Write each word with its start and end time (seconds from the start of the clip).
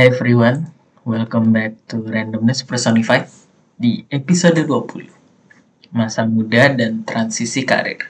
Hey 0.00 0.08
everyone, 0.08 0.72
welcome 1.04 1.52
back 1.52 1.76
to 1.92 2.00
Randomness 2.00 2.64
Personified 2.64 3.28
di 3.76 4.00
episode 4.08 4.56
20 4.64 5.12
Masa 5.92 6.24
Muda 6.24 6.72
dan 6.72 7.04
Transisi 7.04 7.68
Karir. 7.68 8.08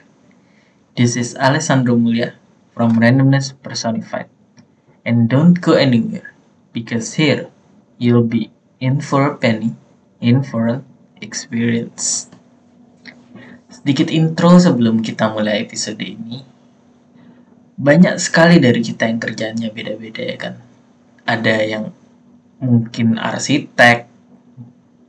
This 0.95 1.19
is 1.19 1.35
Alessandro 1.35 1.99
Mulia 1.99 2.39
from 2.71 2.95
Randomness 2.95 3.51
Personified 3.59 4.31
And 5.03 5.27
don't 5.27 5.59
go 5.59 5.75
anywhere 5.75 6.31
because 6.71 7.19
here 7.19 7.51
you'll 7.99 8.23
be 8.23 8.55
in 8.79 9.03
for 9.03 9.27
a 9.27 9.35
penny, 9.35 9.75
in 10.23 10.47
for 10.47 10.71
an 10.71 10.87
experience. 11.19 12.31
Sedikit 13.67 14.07
intro 14.07 14.55
sebelum 14.55 15.03
kita 15.03 15.27
mulai 15.27 15.67
episode 15.67 15.99
ini. 15.99 16.39
Banyak 17.75 18.15
sekali 18.15 18.63
dari 18.63 18.79
kita 18.79 19.11
yang 19.11 19.19
kerjanya 19.19 19.67
beda-beda 19.75 20.23
ya 20.23 20.39
kan 20.39 20.70
ada 21.25 21.55
yang 21.61 21.93
mungkin 22.61 23.17
arsitek 23.17 24.05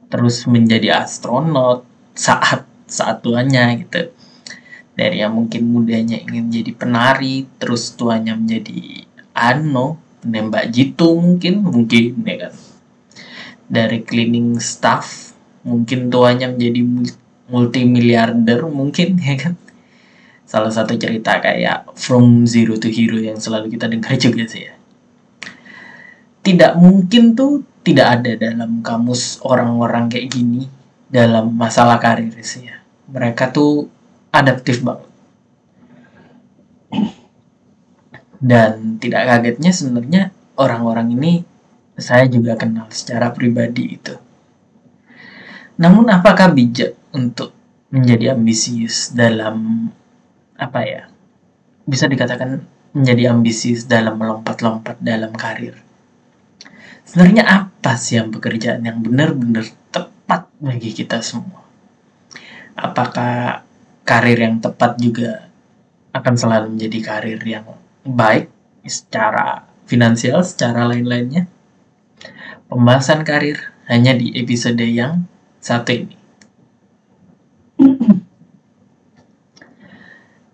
terus 0.09 0.45
menjadi 0.49 1.05
astronot 1.05 1.85
saat 2.13 2.69
saat 2.89 3.25
tuanya 3.25 3.73
gitu. 3.77 4.13
Dari 4.93 5.25
yang 5.25 5.33
mungkin 5.33 5.73
mudanya 5.73 6.21
ingin 6.21 6.53
jadi 6.53 6.73
penari 6.77 7.49
terus 7.57 7.97
tuanya 7.97 8.37
menjadi 8.37 9.09
ano 9.33 9.97
penembak 10.21 10.69
jitu 10.69 11.17
mungkin 11.17 11.65
mungkin 11.65 12.21
ya 12.29 12.49
kan. 12.49 12.55
Dari 13.73 14.05
cleaning 14.05 14.61
staff 14.61 15.33
mungkin 15.65 16.13
tuanya 16.13 16.53
menjadi 16.53 16.81
multi 17.49 17.89
miliarder 17.89 18.69
mungkin 18.69 19.17
ya 19.29 19.37
kan. 19.41 19.57
Salah 20.45 20.69
satu 20.69 21.01
cerita 21.01 21.41
kayak 21.41 21.97
from 21.97 22.45
zero 22.45 22.77
to 22.77 22.93
hero 22.93 23.17
yang 23.17 23.41
selalu 23.41 23.73
kita 23.73 23.89
dengar 23.89 24.13
juga 24.29 24.45
sih 24.45 24.69
ya 24.69 24.82
tidak 26.43 26.75
mungkin 26.75 27.39
tuh 27.39 27.63
tidak 27.87 28.19
ada 28.19 28.35
dalam 28.35 28.83
kamus 28.83 29.39
orang-orang 29.47 30.11
kayak 30.11 30.31
gini 30.31 30.67
dalam 31.07 31.55
masalah 31.55 32.03
karir 32.03 32.35
sih 32.43 32.67
ya. 32.67 32.83
Mereka 33.11 33.55
tuh 33.55 33.87
adaptif 34.35 34.83
banget. 34.83 35.11
Dan 38.43 38.99
tidak 38.99 39.23
kagetnya 39.31 39.71
sebenarnya 39.71 40.23
orang-orang 40.59 41.15
ini 41.15 41.33
saya 41.95 42.27
juga 42.27 42.59
kenal 42.59 42.91
secara 42.91 43.31
pribadi 43.31 44.03
itu. 44.03 44.15
Namun 45.79 46.11
apakah 46.11 46.51
bijak 46.51 46.99
untuk 47.15 47.55
menjadi 47.95 48.35
ambisius 48.35 49.15
dalam 49.15 49.87
apa 50.59 50.81
ya? 50.83 51.03
Bisa 51.87 52.11
dikatakan 52.11 52.67
menjadi 52.99 53.31
ambisius 53.31 53.87
dalam 53.87 54.19
melompat-lompat 54.19 54.99
dalam 54.99 55.31
karir 55.39 55.92
sebenarnya 57.13 57.45
apa 57.45 57.93
sih 58.01 58.17
yang 58.17 58.33
pekerjaan 58.33 58.89
yang 58.89 59.05
benar-benar 59.05 59.69
tepat 59.93 60.49
bagi 60.57 60.97
kita 60.97 61.21
semua? 61.21 61.61
Apakah 62.73 63.69
karir 64.09 64.41
yang 64.41 64.65
tepat 64.65 64.97
juga 64.97 65.53
akan 66.17 66.35
selalu 66.41 66.73
menjadi 66.73 66.99
karir 67.05 67.41
yang 67.45 67.69
baik 68.09 68.49
secara 68.89 69.69
finansial, 69.85 70.41
secara 70.41 70.89
lain-lainnya? 70.89 71.53
Pembahasan 72.73 73.29
karir 73.29 73.61
hanya 73.93 74.17
di 74.17 74.33
episode 74.33 74.81
yang 74.81 75.29
satu 75.61 75.93
ini. 75.93 76.17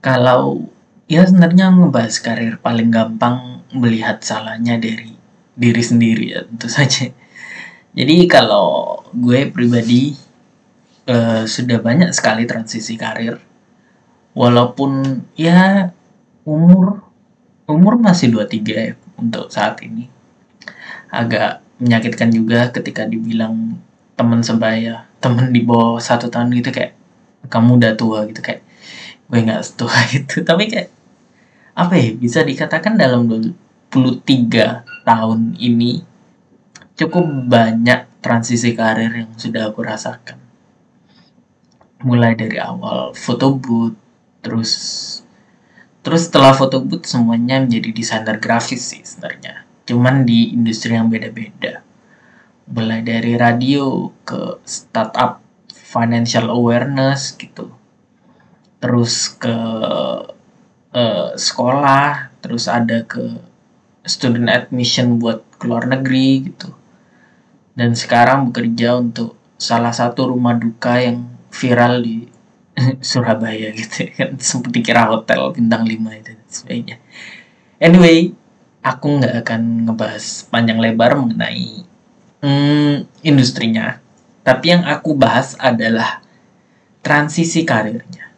Kalau 0.02 0.66
ya 1.06 1.22
sebenarnya 1.22 1.70
ngebahas 1.70 2.18
karir 2.18 2.58
paling 2.58 2.90
gampang 2.90 3.62
melihat 3.70 4.18
salahnya 4.26 4.74
dari 4.82 5.17
diri 5.58 5.82
sendiri 5.82 6.24
ya 6.38 6.40
tentu 6.46 6.70
saja. 6.78 7.10
Jadi 7.98 8.16
kalau 8.30 9.02
gue 9.10 9.50
pribadi 9.50 10.14
uh, 11.10 11.42
sudah 11.42 11.82
banyak 11.82 12.14
sekali 12.14 12.46
transisi 12.46 12.94
karir. 12.94 13.42
Walaupun 14.38 15.18
ya 15.34 15.90
umur 16.46 17.02
umur 17.66 17.98
masih 17.98 18.30
23 18.30 18.70
ya 18.70 18.94
untuk 19.18 19.50
saat 19.50 19.82
ini. 19.82 20.06
Agak 21.10 21.66
menyakitkan 21.82 22.30
juga 22.30 22.70
ketika 22.70 23.02
dibilang 23.02 23.82
teman 24.14 24.46
sebaya 24.46 25.10
teman 25.18 25.50
di 25.50 25.62
bawah 25.66 25.98
satu 25.98 26.30
tahun 26.30 26.54
gitu 26.54 26.70
kayak 26.70 26.94
kamu 27.50 27.82
udah 27.82 27.92
tua 27.98 28.26
gitu 28.30 28.38
kayak 28.38 28.62
gue 29.26 29.38
nggak 29.42 29.62
tua 29.74 29.98
gitu. 30.14 30.46
Tapi 30.46 30.70
kayak 30.70 30.88
apa 31.74 31.94
ya 31.98 32.10
bisa 32.14 32.46
dikatakan 32.46 32.94
dalam 32.94 33.26
23 33.26 34.97
tahun 35.08 35.56
ini 35.56 36.04
cukup 37.00 37.24
banyak 37.48 38.20
transisi 38.20 38.76
karir 38.76 39.08
yang 39.24 39.32
sudah 39.32 39.72
aku 39.72 39.80
rasakan. 39.80 40.36
Mulai 42.04 42.36
dari 42.36 42.60
awal 42.60 43.16
foto 43.16 43.56
booth, 43.56 43.96
terus 44.44 44.72
terus 46.04 46.28
setelah 46.28 46.52
foto 46.52 46.84
booth 46.84 47.08
semuanya 47.08 47.64
menjadi 47.64 47.90
desainer 47.96 48.36
grafis 48.36 48.92
sih 48.92 49.00
sebenarnya. 49.00 49.64
Cuman 49.88 50.28
di 50.28 50.52
industri 50.52 50.92
yang 50.92 51.08
beda-beda. 51.08 51.80
Mulai 52.68 53.00
dari 53.00 53.32
radio 53.40 54.12
ke 54.28 54.60
startup 54.68 55.40
financial 55.72 56.52
awareness 56.52 57.32
gitu. 57.40 57.72
Terus 58.78 59.32
ke 59.40 59.56
uh, 60.92 61.30
sekolah, 61.34 62.30
terus 62.44 62.68
ada 62.68 63.02
ke 63.08 63.47
student 64.08 64.48
admission 64.48 65.20
buat 65.20 65.44
ke 65.60 65.68
luar 65.68 65.86
negeri 65.86 66.50
gitu. 66.50 66.72
Dan 67.78 67.94
sekarang 67.94 68.50
bekerja 68.50 68.98
untuk 68.98 69.38
salah 69.60 69.94
satu 69.94 70.34
rumah 70.34 70.58
duka 70.58 70.98
yang 70.98 71.28
viral 71.52 72.02
di 72.02 72.26
Surabaya 73.04 73.70
gitu 73.76 74.08
kan. 74.16 74.34
Sempat 74.40 74.72
dikira 74.72 75.06
hotel 75.06 75.52
bintang 75.54 75.86
5 75.86 75.92
itu 75.92 76.32
dan 76.34 76.48
sebagainya. 76.50 76.96
Anyway 77.78 78.34
aku 78.82 79.20
nggak 79.20 79.34
akan 79.44 79.90
ngebahas 79.90 80.24
panjang 80.48 80.78
lebar 80.80 81.14
mengenai 81.18 81.84
hmm, 82.42 83.06
industrinya. 83.26 84.00
Tapi 84.46 84.72
yang 84.72 84.82
aku 84.88 85.12
bahas 85.12 85.58
adalah 85.60 86.24
transisi 87.04 87.68
karirnya. 87.68 88.32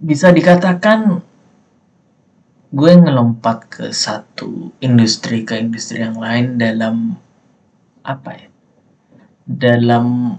Bisa 0.00 0.32
dikatakan 0.32 1.20
gue 2.66 2.92
ngelompat 2.98 3.58
ke 3.70 3.84
satu 3.94 4.74
industri 4.82 5.46
ke 5.46 5.54
industri 5.54 6.02
yang 6.02 6.18
lain 6.18 6.58
dalam 6.58 7.14
apa 8.02 8.30
ya 8.34 8.48
dalam 9.46 10.34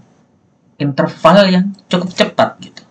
interval 0.76 1.38
yang 1.48 1.66
cukup 1.88 2.12
cepat 2.12 2.50
gitu. 2.60 2.84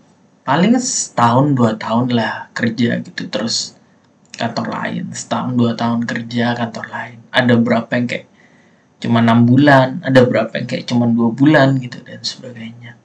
Paling 0.47 0.79
setahun 0.81 1.53
dua 1.53 1.77
tahun 1.77 2.17
lah 2.17 2.49
kerja 2.57 2.97
gitu. 3.05 3.29
Terus 3.29 3.77
kantor 4.37 4.73
lain 4.73 5.13
setahun 5.13 5.53
dua 5.53 5.77
tahun 5.77 6.09
kerja 6.09 6.57
kantor 6.57 6.87
lain. 6.89 7.19
Ada 7.29 7.55
berapa 7.61 7.91
yang 7.93 8.07
kayak 8.09 8.27
cuma 8.97 9.21
enam 9.21 9.45
bulan 9.45 10.01
ada 10.01 10.25
berapa 10.25 10.57
yang 10.57 10.65
kayak 10.65 10.89
cuma 10.89 11.05
dua 11.05 11.29
bulan 11.29 11.77
gitu 11.77 12.01
dan 12.01 12.25
sebagainya. 12.25 12.97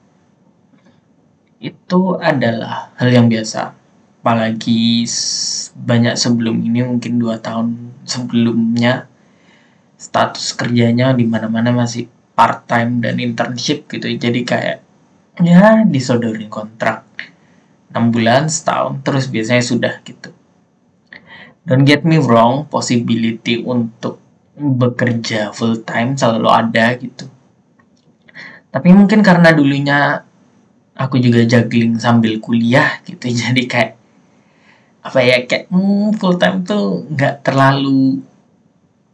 Itu 1.60 2.16
adalah 2.16 2.96
hal 2.96 3.12
yang 3.12 3.28
biasa 3.28 3.81
apalagi 4.22 5.02
banyak 5.74 6.14
sebelum 6.14 6.62
ini 6.62 6.86
mungkin 6.86 7.18
dua 7.18 7.42
tahun 7.42 7.90
sebelumnya 8.06 9.10
status 9.98 10.54
kerjanya 10.54 11.10
di 11.10 11.26
mana-mana 11.26 11.74
masih 11.74 12.06
part 12.38 12.62
time 12.70 13.02
dan 13.02 13.18
internship 13.18 13.90
gitu. 13.90 14.06
Jadi 14.06 14.46
kayak 14.46 14.78
ya 15.42 15.82
disodorin 15.82 16.46
kontrak 16.46 17.02
6 17.90 18.14
bulan 18.14 18.46
setahun 18.46 19.02
terus 19.02 19.26
biasanya 19.26 19.66
sudah 19.66 19.94
gitu. 20.06 20.30
Don't 21.66 21.82
get 21.82 22.06
me 22.06 22.22
wrong 22.22 22.70
possibility 22.70 23.58
untuk 23.58 24.22
bekerja 24.54 25.50
full 25.50 25.82
time 25.82 26.14
selalu 26.14 26.46
ada 26.46 26.94
gitu. 26.94 27.26
Tapi 28.70 28.88
mungkin 28.94 29.26
karena 29.26 29.50
dulunya 29.50 30.22
aku 30.94 31.18
juga 31.18 31.42
juggling 31.42 31.98
sambil 31.98 32.38
kuliah 32.38 33.02
gitu 33.02 33.26
jadi 33.42 33.62
kayak 33.66 34.01
apa 35.02 35.18
ya 35.18 35.42
kayak 35.42 35.66
hmm, 35.66 36.14
full 36.14 36.38
time 36.38 36.62
tuh 36.62 37.02
nggak 37.10 37.42
terlalu 37.42 38.22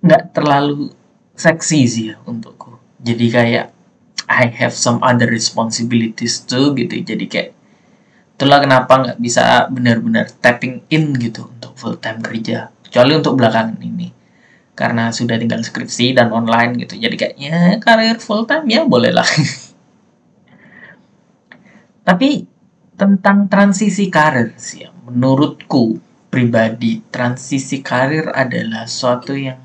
nggak 0.05 0.37
terlalu 0.37 0.93
seksi 1.33 1.81
sih 1.89 2.05
ya 2.13 2.21
untukku. 2.29 2.77
Jadi 3.01 3.27
kayak 3.33 3.67
I 4.29 4.53
have 4.61 4.77
some 4.77 5.01
other 5.01 5.25
responsibilities 5.25 6.45
too 6.45 6.77
gitu. 6.77 7.01
Jadi 7.01 7.25
kayak 7.25 7.51
itulah 8.37 8.61
kenapa 8.61 8.93
nggak 9.01 9.19
bisa 9.19 9.65
benar-benar 9.73 10.29
tapping 10.29 10.85
in 10.93 11.17
gitu 11.17 11.49
untuk 11.49 11.73
full 11.81 11.97
time 11.97 12.21
kerja. 12.21 12.69
Kecuali 12.85 13.17
untuk 13.17 13.41
belakangan 13.41 13.81
ini. 13.81 14.13
Karena 14.77 15.11
sudah 15.11 15.41
tinggal 15.41 15.65
skripsi 15.65 16.15
dan 16.15 16.31
online 16.31 16.85
gitu. 16.85 17.01
Jadi 17.01 17.17
kayaknya 17.17 17.81
karir 17.81 18.21
full 18.21 18.45
time 18.45 18.69
ya 18.69 18.85
boleh 18.85 19.11
lah. 19.11 19.27
Tapi 22.07 22.45
tentang 22.99 23.49
transisi 23.49 24.11
karir 24.11 24.53
sih 24.59 24.87
ya 24.87 24.98
menurutku 25.09 25.97
pribadi 26.29 27.01
transisi 27.09 27.81
karir 27.81 28.29
adalah 28.29 28.85
suatu 28.85 29.33
yang 29.33 29.59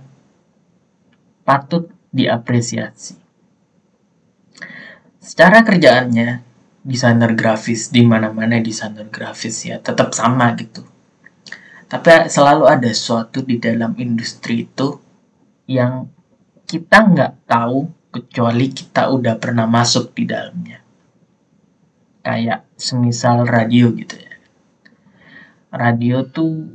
patut 1.44 1.92
diapresiasi. 2.16 3.20
Secara 5.20 5.64
kerjaannya, 5.64 6.40
desainer 6.84 7.32
grafis 7.36 7.92
di 7.92 8.04
mana-mana 8.04 8.60
desainer 8.60 9.08
grafis 9.08 9.68
ya 9.68 9.80
tetap 9.80 10.16
sama 10.16 10.52
gitu. 10.56 10.84
Tapi 11.88 12.32
selalu 12.32 12.68
ada 12.68 12.90
sesuatu 12.92 13.44
di 13.44 13.60
dalam 13.60 13.96
industri 14.00 14.68
itu 14.68 15.00
yang 15.68 16.08
kita 16.64 17.12
nggak 17.12 17.48
tahu 17.48 17.92
kecuali 18.12 18.72
kita 18.72 19.12
udah 19.12 19.36
pernah 19.36 19.68
masuk 19.68 20.16
di 20.16 20.24
dalamnya. 20.24 20.80
Kayak 22.24 22.64
semisal 22.80 23.44
radio 23.44 23.92
gitu 23.92 24.16
ya. 24.16 24.23
Radio 25.74 26.22
tuh 26.30 26.70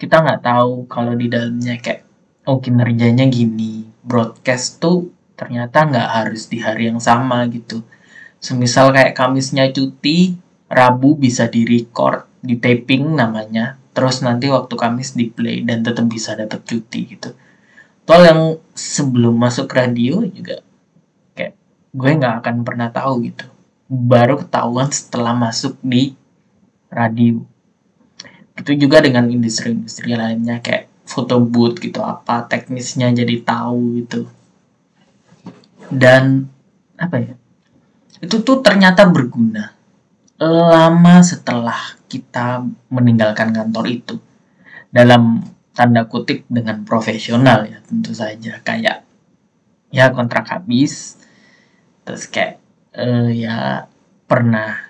kita 0.00 0.24
nggak 0.24 0.40
tahu 0.40 0.88
kalau 0.88 1.12
di 1.12 1.28
dalamnya 1.28 1.76
kayak 1.76 2.08
oh 2.48 2.56
kinerjanya 2.56 3.28
gini. 3.28 3.84
Broadcast 4.00 4.80
tuh 4.80 5.12
ternyata 5.36 5.84
nggak 5.84 6.08
harus 6.08 6.48
di 6.48 6.56
hari 6.64 6.88
yang 6.88 6.96
sama 6.96 7.44
gitu. 7.52 7.84
Semisal 8.40 8.96
kayak 8.96 9.12
Kamisnya 9.12 9.68
cuti 9.68 10.40
Rabu 10.72 11.20
bisa 11.20 11.52
di 11.52 11.68
record 11.68 12.24
di 12.40 12.56
taping 12.56 13.12
namanya. 13.12 13.76
Terus 13.92 14.24
nanti 14.24 14.48
waktu 14.48 14.72
Kamis 14.72 15.12
di 15.12 15.28
play 15.28 15.60
dan 15.60 15.84
tetap 15.84 16.08
bisa 16.08 16.32
dapat 16.32 16.64
cuti 16.64 17.12
gitu. 17.12 17.36
Tol 18.08 18.24
yang 18.24 18.56
sebelum 18.72 19.36
masuk 19.36 19.68
radio 19.68 20.24
juga 20.24 20.64
kayak 21.36 21.52
gue 21.92 22.10
nggak 22.16 22.34
akan 22.40 22.56
pernah 22.64 22.88
tahu 22.88 23.28
gitu. 23.28 23.44
Baru 23.84 24.40
ketahuan 24.40 24.88
setelah 24.88 25.36
masuk 25.36 25.76
di 25.84 26.16
radio 26.88 27.44
itu 28.60 28.76
juga 28.76 29.00
dengan 29.00 29.24
industri-industri 29.32 30.12
lainnya 30.12 30.60
kayak 30.60 30.92
foto 31.08 31.40
booth 31.40 31.80
gitu 31.80 32.04
apa 32.04 32.44
teknisnya 32.44 33.08
jadi 33.10 33.40
tahu 33.40 34.04
gitu. 34.04 34.28
Dan 35.90 36.44
apa 37.00 37.16
ya 37.18 37.34
itu 38.20 38.36
tuh 38.44 38.60
ternyata 38.60 39.08
berguna 39.08 39.72
lama 40.40 41.24
setelah 41.24 41.96
kita 42.04 42.68
meninggalkan 42.92 43.56
kantor 43.56 43.84
itu. 43.88 44.16
Dalam 44.92 45.40
tanda 45.72 46.04
kutip 46.04 46.44
dengan 46.50 46.84
profesional 46.84 47.64
ya 47.64 47.80
tentu 47.80 48.12
saja. 48.12 48.60
Kayak 48.60 49.08
ya 49.88 50.12
kontrak 50.12 50.46
habis 50.52 51.16
terus 52.04 52.28
kayak 52.28 52.60
uh, 52.94 53.30
ya 53.30 53.86
pernah 54.28 54.89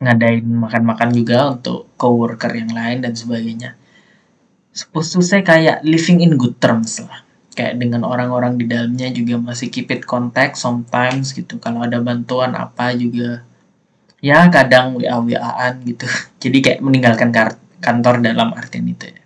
ngadain 0.00 0.48
makan-makan 0.48 1.12
juga 1.12 1.52
untuk 1.52 1.92
coworker 2.00 2.48
yang 2.56 2.72
lain 2.72 3.04
dan 3.04 3.12
sebagainya. 3.12 3.76
Supposed 4.72 5.12
to 5.12 5.20
say 5.20 5.44
kayak 5.44 5.84
living 5.84 6.24
in 6.24 6.40
good 6.40 6.56
terms 6.56 7.04
lah. 7.04 7.20
Kayak 7.52 7.76
dengan 7.76 8.08
orang-orang 8.08 8.56
di 8.56 8.64
dalamnya 8.64 9.12
juga 9.12 9.36
masih 9.36 9.68
keep 9.68 9.92
it 9.92 10.08
contact 10.08 10.56
sometimes 10.56 11.36
gitu. 11.36 11.60
Kalau 11.60 11.84
ada 11.84 12.00
bantuan 12.00 12.56
apa 12.56 12.96
juga 12.96 13.44
ya 14.24 14.48
kadang 14.48 14.96
wa 14.96 15.20
waan 15.20 15.84
gitu. 15.84 16.08
Jadi 16.42 16.58
kayak 16.64 16.80
meninggalkan 16.80 17.28
kantor 17.84 18.24
dalam 18.24 18.56
artian 18.56 18.88
itu 18.88 19.04
ya. 19.04 19.20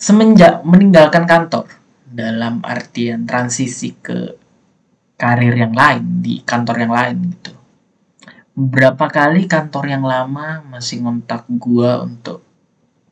Semenjak 0.00 0.64
meninggalkan 0.64 1.28
kantor 1.28 1.68
dalam 2.08 2.64
artian 2.64 3.28
transisi 3.28 3.92
ke 4.00 4.32
karir 5.20 5.52
yang 5.52 5.76
lain 5.76 6.24
di 6.24 6.40
kantor 6.40 6.88
yang 6.88 6.94
lain 6.96 7.16
gitu 7.36 7.59
berapa 8.60 9.08
kali 9.08 9.48
kantor 9.48 9.88
yang 9.88 10.04
lama 10.04 10.60
masih 10.68 11.00
ngontak 11.00 11.48
gua 11.48 12.04
untuk 12.04 12.44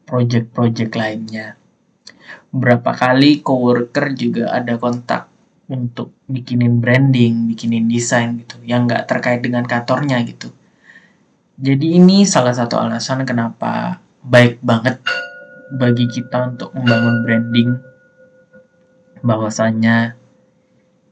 project-project 0.04 0.92
lainnya 0.92 1.56
berapa 2.52 2.96
kali 2.96 3.44
coworker 3.44 4.16
juga 4.16 4.52
ada 4.52 4.80
kontak 4.80 5.28
untuk 5.68 6.16
bikinin 6.24 6.80
branding, 6.80 7.52
bikinin 7.52 7.84
desain 7.92 8.40
gitu, 8.40 8.56
yang 8.64 8.88
nggak 8.88 9.04
terkait 9.04 9.44
dengan 9.44 9.68
kantornya 9.68 10.24
gitu. 10.24 10.48
Jadi 11.60 12.00
ini 12.00 12.24
salah 12.24 12.56
satu 12.56 12.80
alasan 12.80 13.28
kenapa 13.28 14.00
baik 14.24 14.64
banget 14.64 15.04
bagi 15.76 16.08
kita 16.08 16.56
untuk 16.56 16.72
membangun 16.72 17.20
branding 17.20 17.70
bahwasanya 19.20 20.16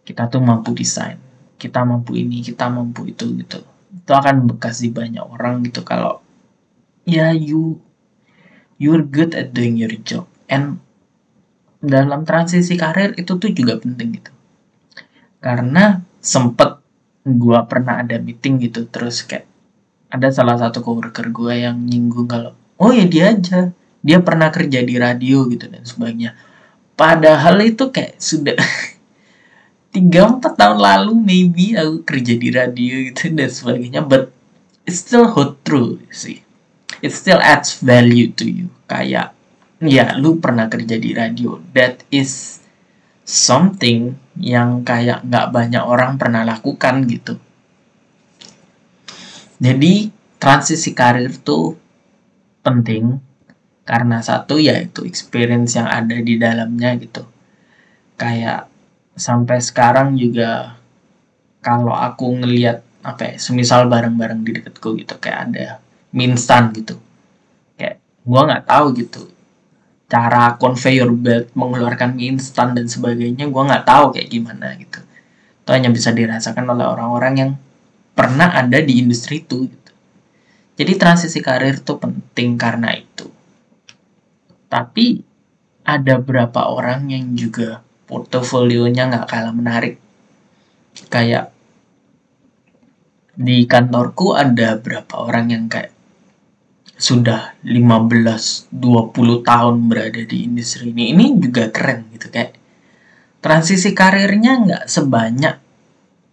kita 0.09 0.33
tuh 0.33 0.41
mampu 0.41 0.73
desain, 0.73 1.21
kita 1.61 1.85
mampu 1.85 2.17
ini, 2.17 2.41
kita 2.41 2.73
mampu 2.73 3.13
itu 3.13 3.29
gitu. 3.37 3.61
Itu 4.07 4.15
akan 4.15 4.47
bekas 4.47 4.87
di 4.87 4.95
banyak 4.95 5.27
orang 5.27 5.67
gitu. 5.67 5.83
Kalau 5.83 6.23
ya 7.03 7.35
you 7.35 7.83
you're 8.79 9.03
good 9.03 9.35
at 9.35 9.51
doing 9.51 9.75
your 9.75 9.91
job. 10.07 10.31
And 10.47 10.79
dalam 11.83 12.23
transisi 12.23 12.79
karir 12.79 13.19
itu 13.19 13.35
tuh 13.35 13.51
juga 13.51 13.83
penting 13.83 14.23
gitu. 14.23 14.31
Karena 15.43 16.07
sempet 16.23 16.79
gue 17.27 17.59
pernah 17.67 18.07
ada 18.07 18.23
meeting 18.23 18.63
gitu 18.63 18.87
terus 18.87 19.27
kayak 19.27 19.51
ada 20.07 20.31
salah 20.31 20.55
satu 20.55 20.87
coworker 20.87 21.35
gue 21.35 21.67
yang 21.67 21.83
nyinggung 21.83 22.31
kalau 22.31 22.55
oh 22.79 22.95
ya 22.95 23.11
dia 23.11 23.35
aja. 23.35 23.75
Dia 24.07 24.23
pernah 24.23 24.55
kerja 24.55 24.87
di 24.87 24.95
radio 25.03 25.51
gitu 25.51 25.67
dan 25.67 25.83
sebagainya. 25.83 26.39
Padahal 26.95 27.59
itu 27.67 27.91
kayak 27.91 28.23
sudah 28.23 28.55
tiga 29.97 30.29
empat 30.29 30.61
tahun 30.61 30.77
lalu 30.77 31.13
maybe 31.17 31.73
aku 31.73 32.05
kerja 32.05 32.37
di 32.37 32.53
radio 32.53 32.95
gitu 33.09 33.33
dan 33.33 33.49
sebagainya 33.49 34.05
but 34.05 34.29
it's 34.85 35.01
still 35.01 35.25
hold 35.25 35.57
true 35.65 35.97
sih. 36.13 36.45
It 37.01 37.17
still 37.17 37.41
adds 37.41 37.81
value 37.81 38.29
to 38.37 38.45
you. 38.45 38.69
Kayak 38.85 39.33
ya 39.81 40.13
lu 40.21 40.37
pernah 40.37 40.69
kerja 40.69 41.01
di 41.01 41.17
radio. 41.17 41.57
That 41.73 42.05
is 42.13 42.61
something 43.25 44.21
yang 44.37 44.85
kayak 44.85 45.25
nggak 45.25 45.49
banyak 45.49 45.81
orang 45.81 46.21
pernah 46.21 46.45
lakukan 46.45 47.09
gitu. 47.09 47.41
Jadi 49.57 50.13
transisi 50.37 50.93
karir 50.93 51.33
tuh 51.41 51.73
penting 52.61 53.17
karena 53.89 54.21
satu 54.21 54.61
yaitu 54.61 55.09
experience 55.09 55.81
yang 55.81 55.89
ada 55.89 56.21
di 56.21 56.37
dalamnya 56.37 57.01
gitu. 57.01 57.25
Kayak 58.21 58.76
sampai 59.17 59.59
sekarang 59.65 60.15
juga 60.15 60.77
kalau 61.65 61.97
aku 61.97 62.37
ngelihat 62.45 62.85
apa 63.03 63.33
ya 63.33 63.37
semisal 63.41 63.89
barang-barang 63.89 64.41
di 64.45 64.51
dekatku 64.61 65.01
gitu 65.01 65.17
kayak 65.19 65.51
ada 65.51 65.67
mie 66.13 66.31
instan 66.31 66.71
gitu. 66.77 67.01
Kayak 67.75 67.99
gua 68.23 68.41
nggak 68.47 68.65
tahu 68.69 68.87
gitu 69.01 69.23
cara 70.07 70.55
conveyor 70.55 71.11
belt 71.11 71.51
mengeluarkan 71.59 72.15
mie 72.15 72.39
instan 72.39 72.79
dan 72.79 72.87
sebagainya 72.87 73.51
gue 73.51 73.63
nggak 73.63 73.87
tahu 73.87 74.15
kayak 74.15 74.29
gimana 74.31 74.79
gitu. 74.79 75.03
Itu 75.63 75.71
hanya 75.75 75.91
bisa 75.91 76.15
dirasakan 76.15 76.63
oleh 76.71 76.87
orang-orang 76.87 77.35
yang 77.35 77.51
pernah 78.15 78.55
ada 78.55 78.79
di 78.81 79.03
industri 79.03 79.45
itu 79.45 79.69
gitu. 79.69 79.93
jadi 80.77 80.93
transisi 80.97 81.41
karir 81.41 81.81
tuh 81.81 81.99
penting 81.99 82.57
karena 82.57 82.95
itu. 82.95 83.27
Tapi 84.69 85.25
ada 85.83 86.21
berapa 86.21 86.69
orang 86.69 87.09
yang 87.11 87.33
juga 87.33 87.86
portofolionya 88.07 89.11
nggak 89.11 89.27
kalah 89.29 89.55
menarik. 89.55 89.99
Kayak 91.11 91.53
di 93.37 93.69
kantorku 93.69 94.33
ada 94.33 94.81
berapa 94.81 95.15
orang 95.21 95.53
yang 95.53 95.65
kayak 95.69 95.93
sudah 96.97 97.53
15-20 97.61 98.73
tahun 99.45 99.75
berada 99.93 100.23
di 100.25 100.49
industri 100.49 100.97
ini. 100.97 101.13
Ini 101.13 101.25
juga 101.37 101.69
keren 101.69 102.09
gitu 102.17 102.33
kayak 102.33 102.57
transisi 103.45 103.93
karirnya 103.93 104.65
nggak 104.65 104.85
sebanyak 104.89 105.57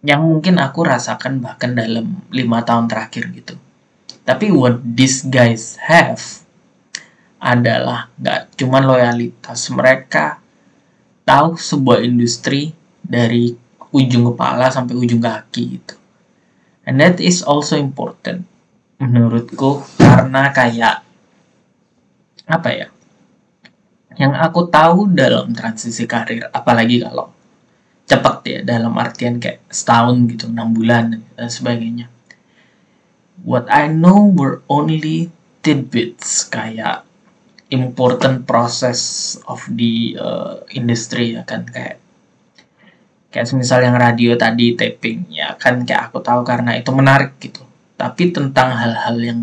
yang 0.04 0.24
mungkin 0.24 0.56
aku 0.60 0.84
rasakan 0.84 1.44
bahkan 1.44 1.76
dalam 1.76 2.24
lima 2.32 2.64
tahun 2.64 2.88
terakhir 2.88 3.28
gitu. 3.36 3.54
Tapi 4.24 4.48
what 4.52 4.80
these 4.80 5.28
guys 5.28 5.76
have 5.84 6.20
adalah 7.44 8.08
nggak 8.16 8.56
cuma 8.56 8.80
loyalitas 8.80 9.68
mereka 9.68 10.40
tahu 11.24 11.56
sebuah 11.56 12.04
industri 12.04 12.76
dari 13.00 13.52
ujung 13.90 14.32
kepala 14.32 14.68
sampai 14.68 14.94
ujung 14.96 15.20
kaki 15.20 15.80
gitu. 15.80 15.94
And 16.84 17.00
that 17.00 17.20
is 17.20 17.40
also 17.40 17.80
important 17.80 18.44
menurutku 19.00 19.82
karena 19.98 20.54
kayak 20.54 21.02
apa 22.44 22.70
ya 22.70 22.88
yang 24.14 24.36
aku 24.36 24.70
tahu 24.70 25.10
dalam 25.10 25.50
transisi 25.50 26.06
karir 26.06 26.46
apalagi 26.54 27.02
kalau 27.02 27.34
cepat 28.04 28.36
ya 28.46 28.58
dalam 28.62 28.94
artian 28.94 29.40
kayak 29.40 29.64
setahun 29.72 30.28
gitu 30.30 30.52
enam 30.52 30.70
bulan 30.76 31.24
dan 31.34 31.48
sebagainya. 31.48 32.06
What 33.42 33.66
I 33.66 33.90
know 33.90 34.30
were 34.30 34.62
only 34.70 35.32
tidbits 35.64 36.46
kayak 36.46 37.02
important 37.74 38.46
process 38.46 39.34
of 39.50 39.58
the 39.66 40.14
uh, 40.14 40.62
industry 40.70 41.34
ya 41.34 41.42
kan? 41.42 41.66
Kayak 41.66 41.98
kayak 43.34 43.50
semisal 43.50 43.82
yang 43.82 43.98
radio 43.98 44.38
tadi 44.38 44.78
taping 44.78 45.26
ya 45.34 45.58
kan? 45.58 45.82
Kayak 45.82 46.14
aku 46.14 46.22
tahu 46.22 46.46
karena 46.46 46.78
itu 46.78 46.94
menarik 46.94 47.34
gitu. 47.42 47.66
Tapi 47.98 48.30
tentang 48.30 48.78
hal-hal 48.78 49.16
yang 49.18 49.40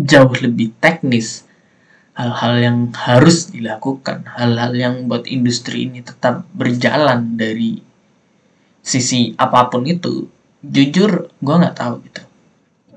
jauh 0.00 0.32
lebih 0.40 0.72
teknis 0.80 1.44
hal-hal 2.12 2.54
yang 2.60 2.78
harus 2.92 3.48
dilakukan 3.48 4.28
hal-hal 4.36 4.72
yang 4.76 4.94
buat 5.08 5.24
industri 5.24 5.88
ini 5.88 6.04
tetap 6.04 6.44
berjalan 6.52 7.40
dari 7.40 7.80
sisi 8.84 9.32
apa 9.40 9.72
pun 9.72 9.88
itu 9.88 10.28
jujur 10.60 11.32
gue 11.40 11.54
nggak 11.56 11.76
tahu 11.76 11.94
gitu. 12.06 12.22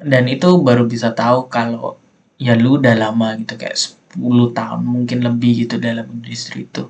Dan 0.06 0.28
itu 0.30 0.50
baru 0.62 0.86
bisa 0.86 1.16
tahu 1.16 1.48
kalau 1.48 1.98
ya 2.38 2.54
lu 2.54 2.78
udah 2.78 2.94
lama 2.94 3.34
gitu. 3.40 3.56
Kayak 3.58 3.78
10 3.80 4.05
tahun 4.52 4.82
mungkin 4.82 5.20
lebih 5.24 5.68
gitu 5.68 5.76
dalam 5.78 6.08
industri 6.10 6.66
itu 6.68 6.88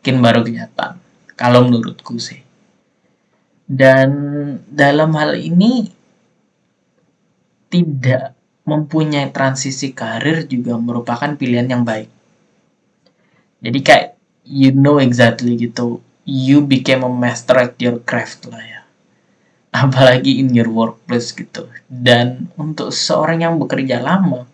mungkin 0.00 0.16
baru 0.20 0.40
kelihatan 0.44 1.00
kalau 1.34 1.64
menurutku 1.66 2.16
sih 2.20 2.40
dan 3.70 4.10
dalam 4.66 5.14
hal 5.14 5.38
ini 5.38 5.94
tidak 7.70 8.34
mempunyai 8.66 9.30
transisi 9.30 9.94
karir 9.94 10.42
juga 10.50 10.74
merupakan 10.74 11.30
pilihan 11.38 11.70
yang 11.70 11.82
baik. 11.86 12.10
Jadi 13.62 13.78
kayak 13.78 14.08
you 14.42 14.74
know 14.74 14.98
exactly 14.98 15.54
gitu, 15.54 16.02
you 16.26 16.66
became 16.66 17.06
a 17.06 17.10
master 17.10 17.62
at 17.62 17.78
your 17.78 18.02
craft 18.02 18.50
lah 18.50 18.58
ya. 18.58 18.80
Apalagi 19.70 20.42
in 20.42 20.50
your 20.50 20.66
workplace 20.66 21.30
gitu. 21.30 21.70
Dan 21.86 22.50
untuk 22.58 22.90
seorang 22.90 23.46
yang 23.46 23.54
bekerja 23.54 24.02
lama, 24.02 24.49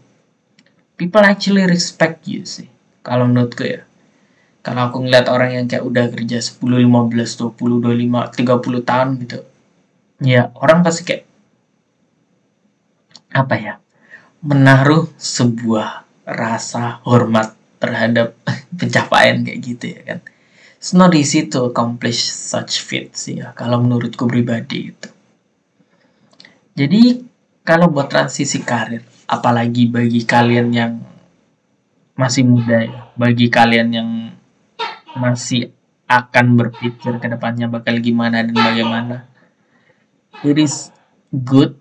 people 0.97 1.23
actually 1.23 1.65
respect 1.69 2.25
you 2.25 2.43
sih. 2.49 2.69
Kalau 3.05 3.29
menurutku 3.29 3.63
ya. 3.63 3.85
Kalau 4.67 4.91
aku 4.91 5.07
ngeliat 5.07 5.31
orang 5.31 5.55
yang 5.55 5.67
kayak 5.71 5.87
udah 5.87 6.11
kerja 6.11 6.43
10, 6.43 6.59
15, 6.59 7.15
20, 7.15 7.55
25, 7.55 8.35
30 8.35 8.83
tahun 8.83 9.09
gitu. 9.23 9.39
Ya 10.27 10.51
orang 10.59 10.83
pasti 10.83 11.07
kayak 11.07 11.25
apa 13.37 13.55
ya 13.61 13.75
menaruh 14.41 15.13
sebuah 15.21 16.09
rasa 16.25 17.05
hormat 17.05 17.53
terhadap 17.79 18.35
pencapaian 18.81 19.47
kayak 19.47 19.61
gitu 19.63 19.85
ya 19.95 20.01
kan. 20.03 20.19
It's 20.77 20.97
not 20.97 21.15
easy 21.15 21.47
to 21.51 21.71
accomplish 21.71 22.27
such 22.27 22.83
feats 22.83 23.31
ya 23.31 23.55
kalau 23.55 23.79
menurutku 23.79 24.27
pribadi 24.27 24.91
itu. 24.91 25.09
Jadi 26.77 27.23
kalau 27.63 27.89
buat 27.89 28.11
transisi 28.11 28.61
karir, 28.67 29.03
apalagi 29.27 29.91
bagi 29.91 30.23
kalian 30.23 30.69
yang 30.71 30.93
masih 32.17 32.47
muda 32.47 32.87
ya, 32.87 33.11
bagi 33.19 33.53
kalian 33.53 33.89
yang 33.93 34.11
masih 35.19 35.75
akan 36.07 36.55
berpikir 36.55 37.19
ke 37.19 37.27
depannya 37.27 37.67
bakal 37.67 37.99
gimana 37.99 38.41
dan 38.47 38.55
bagaimana, 38.55 39.27
it 40.47 40.57
is 40.57 40.95
good 41.35 41.75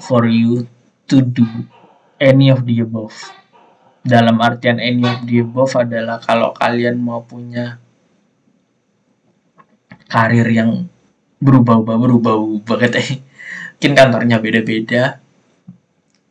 for 0.00 0.24
you 0.24 0.64
to 1.04 1.20
do 1.20 1.44
any 2.16 2.48
of 2.48 2.64
the 2.64 2.80
above. 2.80 3.14
Dalam 4.00 4.40
artian 4.40 4.80
any 4.80 5.04
of 5.04 5.28
the 5.28 5.44
above 5.44 5.76
adalah 5.76 6.16
kalau 6.24 6.56
kalian 6.56 6.96
mau 6.96 7.20
punya 7.20 7.76
karir 10.08 10.48
yang 10.48 10.88
berubah-ubah, 11.38 11.96
berubah-ubah. 12.00 12.76
Mungkin 12.80 13.92
kantornya 13.92 14.40
beda-beda 14.40 15.19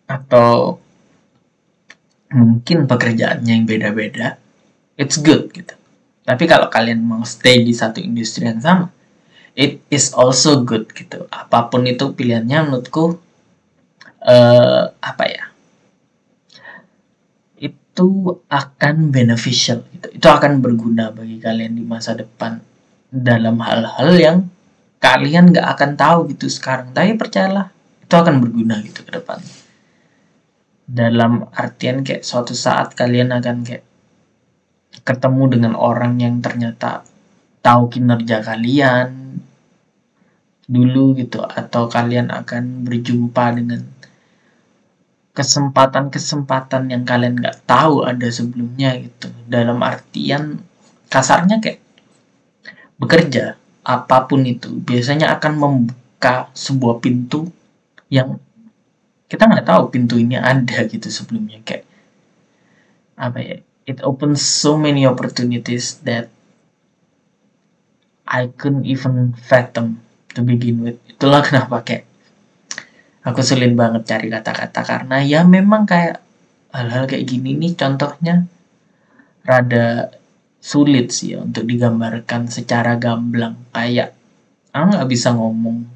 atau 0.10 0.82
mungkin 2.34 2.90
pekerjaannya 2.90 3.54
yang 3.62 3.66
beda-beda. 3.70 4.42
It's 4.98 5.22
good 5.22 5.54
gitu. 5.54 5.78
Tapi 6.26 6.44
kalau 6.50 6.68
kalian 6.68 7.02
mau 7.06 7.22
stay 7.24 7.62
di 7.62 7.72
satu 7.72 8.02
industri 8.02 8.50
yang 8.50 8.60
sama, 8.60 8.90
it 9.54 9.86
is 9.94 10.12
also 10.18 10.66
good 10.66 10.90
gitu. 10.98 11.30
Apa 11.30 11.70
pun 11.70 11.86
itu 11.86 12.12
pilihannya 12.18 12.70
menurutku 12.70 13.22
uh, 14.26 14.84
apa 14.98 15.26
ya? 15.30 15.44
itu 18.00 18.40
akan 18.48 19.12
beneficial 19.12 19.84
gitu. 19.92 20.08
Itu 20.16 20.28
akan 20.32 20.64
berguna 20.64 21.12
bagi 21.12 21.36
kalian 21.36 21.76
di 21.76 21.84
masa 21.84 22.16
depan 22.16 22.64
dalam 23.12 23.60
hal-hal 23.60 24.12
yang 24.16 24.38
kalian 25.04 25.52
gak 25.52 25.68
akan 25.76 26.00
tahu 26.00 26.20
gitu 26.32 26.48
sekarang. 26.48 26.96
Tapi 26.96 27.20
percayalah, 27.20 27.68
itu 28.00 28.16
akan 28.16 28.40
berguna 28.40 28.80
gitu 28.88 29.04
ke 29.04 29.20
depan. 29.20 29.44
Dalam 30.90 31.46
artian 31.54 32.02
kayak 32.02 32.26
suatu 32.26 32.58
saat 32.58 32.98
kalian 32.98 33.30
akan 33.30 33.62
kayak 33.62 33.86
ketemu 35.06 35.44
dengan 35.54 35.74
orang 35.78 36.18
yang 36.18 36.42
ternyata 36.42 37.06
tahu 37.62 37.94
kinerja 37.94 38.42
kalian 38.42 39.38
dulu 40.66 41.14
gitu 41.18 41.46
atau 41.46 41.86
kalian 41.86 42.34
akan 42.34 42.90
berjumpa 42.90 43.46
dengan 43.54 43.86
kesempatan-kesempatan 45.34 46.90
yang 46.90 47.06
kalian 47.06 47.38
nggak 47.38 47.70
tahu 47.70 48.02
ada 48.06 48.28
sebelumnya 48.34 48.98
gitu. 48.98 49.30
Dalam 49.46 49.78
artian 49.86 50.62
kasarnya 51.10 51.62
kayak 51.62 51.82
bekerja 52.98 53.56
apa 53.86 54.28
pun 54.30 54.44
itu 54.46 54.74
biasanya 54.84 55.34
akan 55.38 55.54
membuka 55.58 56.52
sebuah 56.54 57.00
pintu 57.02 57.50
yang 58.12 58.42
kita 59.30 59.46
nggak 59.46 59.68
tahu 59.70 59.94
pintu 59.94 60.18
ini 60.18 60.36
ada 60.36 60.84
gitu 60.90 61.08
sebelumnya 61.08 61.62
kayak 61.62 61.86
apa 63.20 63.38
ya 63.40 63.56
it 63.86 64.02
opens 64.02 64.42
so 64.42 64.74
many 64.78 65.06
opportunities 65.06 66.02
that 66.06 66.30
I 68.30 68.54
couldn't 68.54 68.86
even 68.86 69.34
fathom 69.34 70.06
to 70.38 70.46
begin 70.46 70.86
with. 70.86 71.02
Itulah 71.10 71.42
kenapa 71.42 71.82
kayak 71.82 72.06
aku 73.26 73.42
sulit 73.42 73.74
banget 73.74 74.06
cari 74.06 74.30
kata-kata 74.30 74.82
karena 74.86 75.18
ya 75.26 75.42
memang 75.42 75.90
kayak 75.90 76.22
hal-hal 76.70 77.10
kayak 77.10 77.26
gini 77.26 77.58
nih 77.58 77.74
contohnya 77.74 78.46
rada 79.42 80.14
sulit 80.62 81.10
sih 81.10 81.34
ya 81.34 81.42
untuk 81.42 81.66
digambarkan 81.66 82.46
secara 82.54 83.02
gamblang. 83.02 83.58
Kayak 83.74 84.14
aku 84.70 84.86
nggak 84.94 85.10
bisa 85.10 85.34
ngomong 85.34 85.90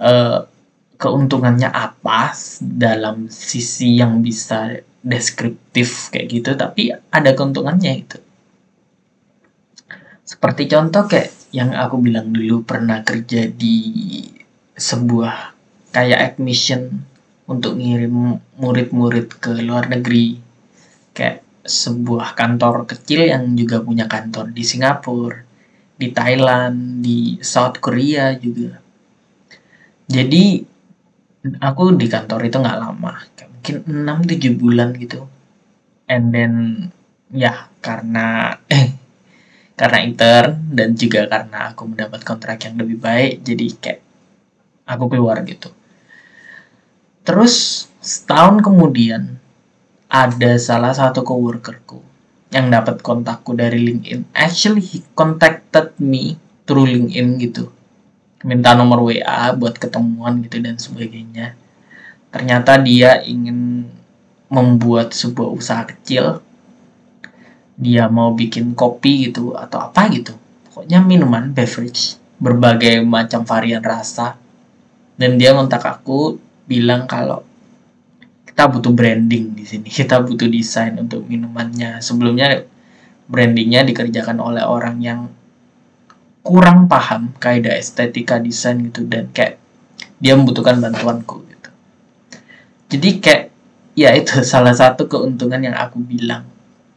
uh, 0.00 0.48
keuntungannya 0.96 1.68
apa 1.70 2.32
dalam 2.60 3.28
sisi 3.28 4.00
yang 4.00 4.20
bisa 4.24 4.80
deskriptif 5.04 6.10
kayak 6.10 6.26
gitu 6.32 6.50
tapi 6.58 6.90
ada 6.90 7.30
keuntungannya 7.36 7.92
itu 8.02 8.18
seperti 10.26 10.66
contoh 10.66 11.06
kayak 11.06 11.30
yang 11.54 11.70
aku 11.72 12.02
bilang 12.02 12.34
dulu 12.34 12.66
pernah 12.66 13.06
kerja 13.06 13.46
di 13.46 13.78
sebuah 14.74 15.54
kayak 15.94 16.34
admission 16.34 17.06
untuk 17.46 17.78
ngirim 17.78 18.42
murid-murid 18.58 19.38
ke 19.38 19.54
luar 19.62 19.86
negeri 19.86 20.42
kayak 21.14 21.46
sebuah 21.66 22.34
kantor 22.34 22.86
kecil 22.90 23.26
yang 23.26 23.54
juga 23.54 23.82
punya 23.82 24.06
kantor 24.06 24.54
di 24.54 24.62
Singapura, 24.62 25.42
di 25.98 26.08
Thailand, 26.14 27.02
di 27.02 27.38
South 27.42 27.82
Korea 27.82 28.34
juga. 28.38 28.78
Jadi 30.06 30.62
aku 31.62 31.94
di 31.94 32.06
kantor 32.10 32.40
itu 32.48 32.56
nggak 32.58 32.80
lama, 32.80 33.12
mungkin 33.50 33.76
6-7 33.86 34.62
bulan 34.62 34.88
gitu. 34.94 35.26
And 36.06 36.30
then 36.30 36.54
ya 37.34 37.66
karena 37.82 38.54
eh 38.70 38.94
karena 39.76 39.98
intern 40.06 40.72
dan 40.72 40.94
juga 40.94 41.26
karena 41.26 41.74
aku 41.74 41.82
mendapat 41.90 42.22
kontrak 42.22 42.62
yang 42.64 42.78
lebih 42.78 42.98
baik, 43.02 43.42
jadi 43.42 43.66
kayak 43.76 44.00
aku 44.86 45.04
keluar 45.10 45.42
gitu. 45.44 45.68
Terus 47.26 47.86
setahun 47.98 48.62
kemudian 48.62 49.36
ada 50.06 50.52
salah 50.62 50.94
satu 50.94 51.26
coworkerku 51.26 51.98
yang 52.54 52.70
dapat 52.70 53.02
kontakku 53.02 53.58
dari 53.58 53.82
LinkedIn. 53.82 54.30
Actually 54.30 54.80
he 54.80 55.02
contacted 55.18 55.90
me 55.98 56.38
through 56.64 56.86
LinkedIn 56.86 57.42
gitu. 57.42 57.74
Minta 58.44 58.76
nomor 58.76 59.00
WA 59.06 59.52
buat 59.56 59.80
ketemuan 59.80 60.44
gitu 60.44 60.60
dan 60.60 60.76
sebagainya. 60.76 61.56
Ternyata 62.28 62.76
dia 62.82 63.24
ingin 63.24 63.88
membuat 64.52 65.16
sebuah 65.16 65.48
usaha 65.56 65.82
kecil. 65.88 66.44
Dia 67.76 68.08
mau 68.08 68.32
bikin 68.36 68.76
kopi 68.76 69.30
gitu 69.30 69.56
atau 69.56 69.88
apa 69.88 70.08
gitu. 70.12 70.36
Pokoknya 70.68 71.00
minuman 71.00 71.52
beverage 71.52 72.20
berbagai 72.36 73.00
macam 73.04 73.48
varian 73.48 73.80
rasa. 73.80 74.36
Dan 75.16 75.40
dia 75.40 75.56
kontak 75.56 75.80
aku 75.80 76.36
bilang 76.68 77.08
kalau 77.08 77.40
kita 78.56 78.72
butuh 78.72 78.92
branding 78.96 79.52
di 79.52 79.68
sini 79.68 79.88
kita 80.00 80.24
butuh 80.24 80.48
desain 80.48 80.96
untuk 80.96 81.28
minumannya 81.28 82.00
sebelumnya 82.00 82.64
brandingnya 83.28 83.84
dikerjakan 83.84 84.40
oleh 84.40 84.64
orang 84.64 84.96
yang 85.04 85.28
kurang 86.46 86.86
paham 86.86 87.34
kaidah 87.42 87.74
estetika 87.74 88.38
desain 88.38 88.78
gitu 88.86 89.02
dan 89.02 89.26
kayak 89.34 89.58
dia 90.22 90.38
membutuhkan 90.38 90.78
bantuanku 90.78 91.42
gitu. 91.50 91.70
Jadi 92.94 93.08
kayak 93.18 93.44
ya 93.98 94.14
itu 94.14 94.38
salah 94.52 94.72
satu 94.72 95.10
keuntungan 95.10 95.58
yang 95.58 95.74
aku 95.74 95.98
bilang. 95.98 96.46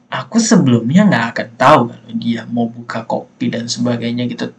Aku 0.10 0.42
sebelumnya 0.42 1.06
nggak 1.06 1.26
akan 1.34 1.50
tahu 1.54 1.80
kalau 1.94 2.12
dia 2.18 2.42
mau 2.50 2.66
buka 2.66 3.06
kopi 3.06 3.54
dan 3.54 3.70
sebagainya 3.70 4.26
gitu. 4.26 4.50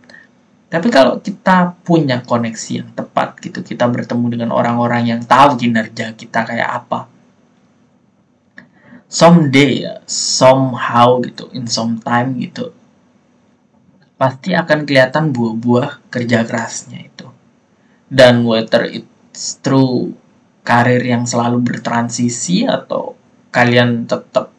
Tapi 0.70 0.86
kalau 0.94 1.18
kita 1.18 1.74
punya 1.82 2.22
koneksi 2.22 2.70
yang 2.70 2.90
tepat 2.94 3.34
gitu, 3.42 3.58
kita 3.58 3.90
bertemu 3.90 4.26
dengan 4.30 4.50
orang-orang 4.54 5.10
yang 5.10 5.20
tahu 5.26 5.58
kinerja 5.58 6.14
kita 6.14 6.46
kayak 6.46 6.70
apa. 6.70 7.10
someday 9.10 9.82
somehow 10.06 11.18
gitu 11.18 11.50
in 11.50 11.66
some 11.66 11.98
time 11.98 12.38
gitu 12.38 12.70
pasti 14.20 14.52
akan 14.52 14.84
kelihatan 14.84 15.32
buah-buah 15.32 16.12
kerja 16.12 16.44
kerasnya 16.44 17.08
itu. 17.08 17.24
Dan 18.12 18.44
whether 18.44 18.84
it's 18.84 19.56
through 19.64 20.12
karir 20.60 21.00
yang 21.00 21.24
selalu 21.24 21.64
bertransisi 21.64 22.68
atau 22.68 23.16
kalian 23.48 24.04
tetap 24.04 24.52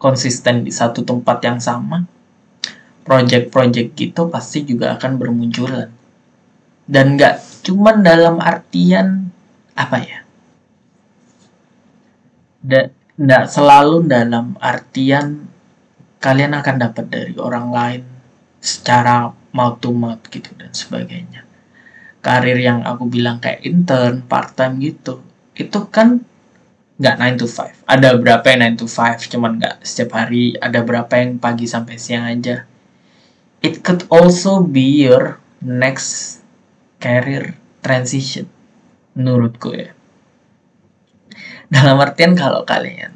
konsisten 0.00 0.64
di 0.64 0.72
satu 0.72 1.04
tempat 1.04 1.44
yang 1.44 1.60
sama 1.60 2.08
project-project 3.04 3.92
gitu 3.92 4.32
pasti 4.32 4.64
juga 4.64 4.96
akan 4.96 5.20
bermunculan. 5.20 5.92
Dan 6.88 7.20
nggak 7.20 7.64
cuman 7.68 8.00
dalam 8.00 8.40
artian 8.40 9.28
apa 9.76 9.96
ya? 10.00 10.20
Nggak 13.20 13.44
selalu 13.52 14.08
dalam 14.08 14.56
artian 14.56 15.44
kalian 16.24 16.56
akan 16.56 16.76
dapat 16.80 17.04
dari 17.12 17.34
orang 17.36 17.68
lain 17.68 18.02
secara 18.58 19.32
mouth 19.54 19.78
to 19.82 19.90
mouth 19.94 20.22
gitu 20.28 20.50
dan 20.58 20.74
sebagainya. 20.74 21.46
Karir 22.18 22.58
yang 22.58 22.82
aku 22.82 23.06
bilang 23.06 23.38
kayak 23.38 23.62
intern 23.62 24.26
part 24.26 24.52
time 24.58 24.82
gitu 24.82 25.22
itu 25.58 25.78
kan 25.90 26.22
nggak 26.98 27.16
9 27.38 27.42
to 27.42 27.46
5 27.46 27.86
ada 27.86 28.18
berapa 28.18 28.42
yang 28.42 28.74
9 28.74 28.82
to 28.82 28.86
5 28.90 29.30
cuman 29.30 29.52
nggak 29.62 29.76
setiap 29.86 30.18
hari 30.18 30.58
ada 30.58 30.82
berapa 30.82 31.10
yang 31.14 31.38
pagi 31.38 31.66
sampai 31.70 31.94
siang 31.98 32.26
aja. 32.26 32.66
It 33.58 33.82
could 33.82 34.06
also 34.10 34.62
be 34.62 35.06
your 35.06 35.42
next 35.62 36.42
career 37.02 37.58
transition 37.82 38.46
menurutku 39.14 39.74
ya. 39.74 39.90
Dalam 41.70 41.98
artian 41.98 42.38
kalau 42.38 42.62
kalian 42.62 43.14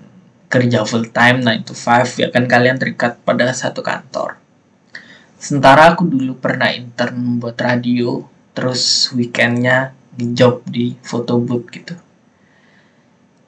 kerja 0.50 0.82
full 0.86 1.10
time 1.10 1.42
9 1.42 1.66
to 1.66 1.74
5 1.74 2.22
ya 2.22 2.28
kan 2.30 2.46
kalian 2.46 2.78
terikat 2.78 3.18
pada 3.26 3.50
satu 3.50 3.82
kantor 3.82 4.41
sementara 5.42 5.90
aku 5.90 6.06
dulu 6.06 6.38
pernah 6.38 6.70
intern 6.70 7.42
buat 7.42 7.58
radio 7.58 8.22
terus 8.54 9.10
weekendnya 9.10 9.90
job 10.14 10.62
di 10.70 10.94
photo 11.02 11.42
booth 11.42 11.66
gitu. 11.74 11.98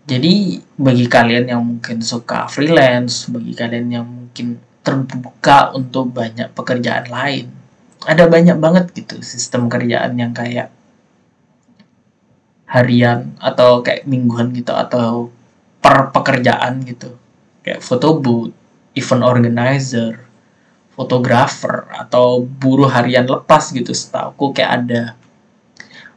Jadi 0.04 0.60
bagi 0.76 1.06
kalian 1.06 1.46
yang 1.54 1.62
mungkin 1.64 2.02
suka 2.02 2.50
freelance 2.50 3.30
bagi 3.30 3.54
kalian 3.54 3.86
yang 3.88 4.04
mungkin 4.04 4.58
terbuka 4.84 5.72
untuk 5.72 6.12
banyak 6.12 6.52
pekerjaan 6.52 7.08
lain 7.08 7.64
ada 8.04 8.28
banyak 8.28 8.56
banget 8.60 8.92
gitu 8.92 9.20
sistem 9.24 9.66
kerjaan 9.72 10.12
yang 10.20 10.36
kayak 10.36 10.68
harian 12.68 13.32
atau 13.40 13.80
kayak 13.80 14.04
mingguan 14.04 14.52
gitu 14.52 14.72
atau 14.76 15.32
per 15.80 16.12
pekerjaan 16.12 16.84
gitu. 16.84 17.16
Kayak 17.64 17.80
foto 17.80 18.20
booth, 18.20 18.52
event 18.96 19.24
organizer, 19.24 20.23
fotografer 20.94 21.90
atau 21.90 22.42
buruh 22.42 22.86
harian 22.86 23.26
lepas 23.26 23.74
gitu 23.74 23.90
setahu 23.90 24.54
kayak 24.54 24.72
ada 24.82 25.02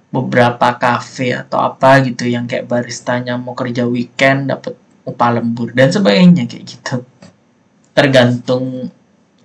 beberapa 0.08 0.72
cafe 0.80 1.36
atau 1.36 1.60
apa 1.60 2.00
gitu 2.08 2.30
yang 2.30 2.48
kayak 2.48 2.70
baristanya 2.70 3.36
mau 3.36 3.52
kerja 3.52 3.84
weekend 3.84 4.48
dapat 4.48 4.80
upah 5.04 5.40
lembur 5.40 5.76
dan 5.76 5.92
sebagainya 5.92 6.48
kayak 6.48 6.64
gitu. 6.64 6.96
Tergantung 7.92 8.94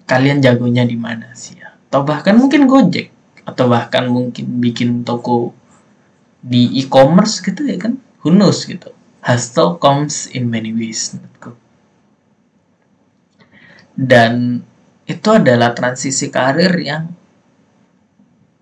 kalian 0.06 0.38
jagonya 0.38 0.86
di 0.86 0.94
mana 0.94 1.34
sih 1.34 1.58
ya. 1.58 1.74
Atau 1.90 2.06
bahkan 2.06 2.38
mungkin 2.38 2.70
gojek 2.70 3.10
atau 3.42 3.66
bahkan 3.66 4.06
mungkin 4.06 4.62
bikin 4.62 5.02
toko 5.02 5.50
di 6.42 6.78
e-commerce 6.78 7.42
gitu 7.42 7.66
ya 7.66 7.78
kan. 7.78 7.98
Who 8.22 8.30
knows 8.30 8.62
gitu. 8.66 8.94
Hustle 9.22 9.78
comes 9.78 10.30
in 10.30 10.50
many 10.50 10.70
ways 10.74 11.14
menurutku. 11.14 11.58
Dan 13.92 14.62
itu 15.06 15.28
adalah 15.34 15.74
transisi 15.74 16.30
karir 16.30 16.72
yang 16.78 17.10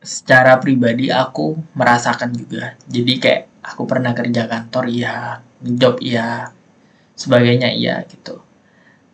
secara 0.00 0.56
pribadi 0.56 1.12
aku 1.12 1.60
merasakan 1.76 2.32
juga. 2.32 2.74
Jadi 2.88 3.12
kayak 3.20 3.42
aku 3.60 3.84
pernah 3.84 4.16
kerja 4.16 4.48
kantor 4.48 4.84
iya. 4.88 5.44
Job 5.60 6.00
iya. 6.00 6.48
Sebagainya 7.12 7.76
iya 7.76 8.00
gitu. 8.08 8.40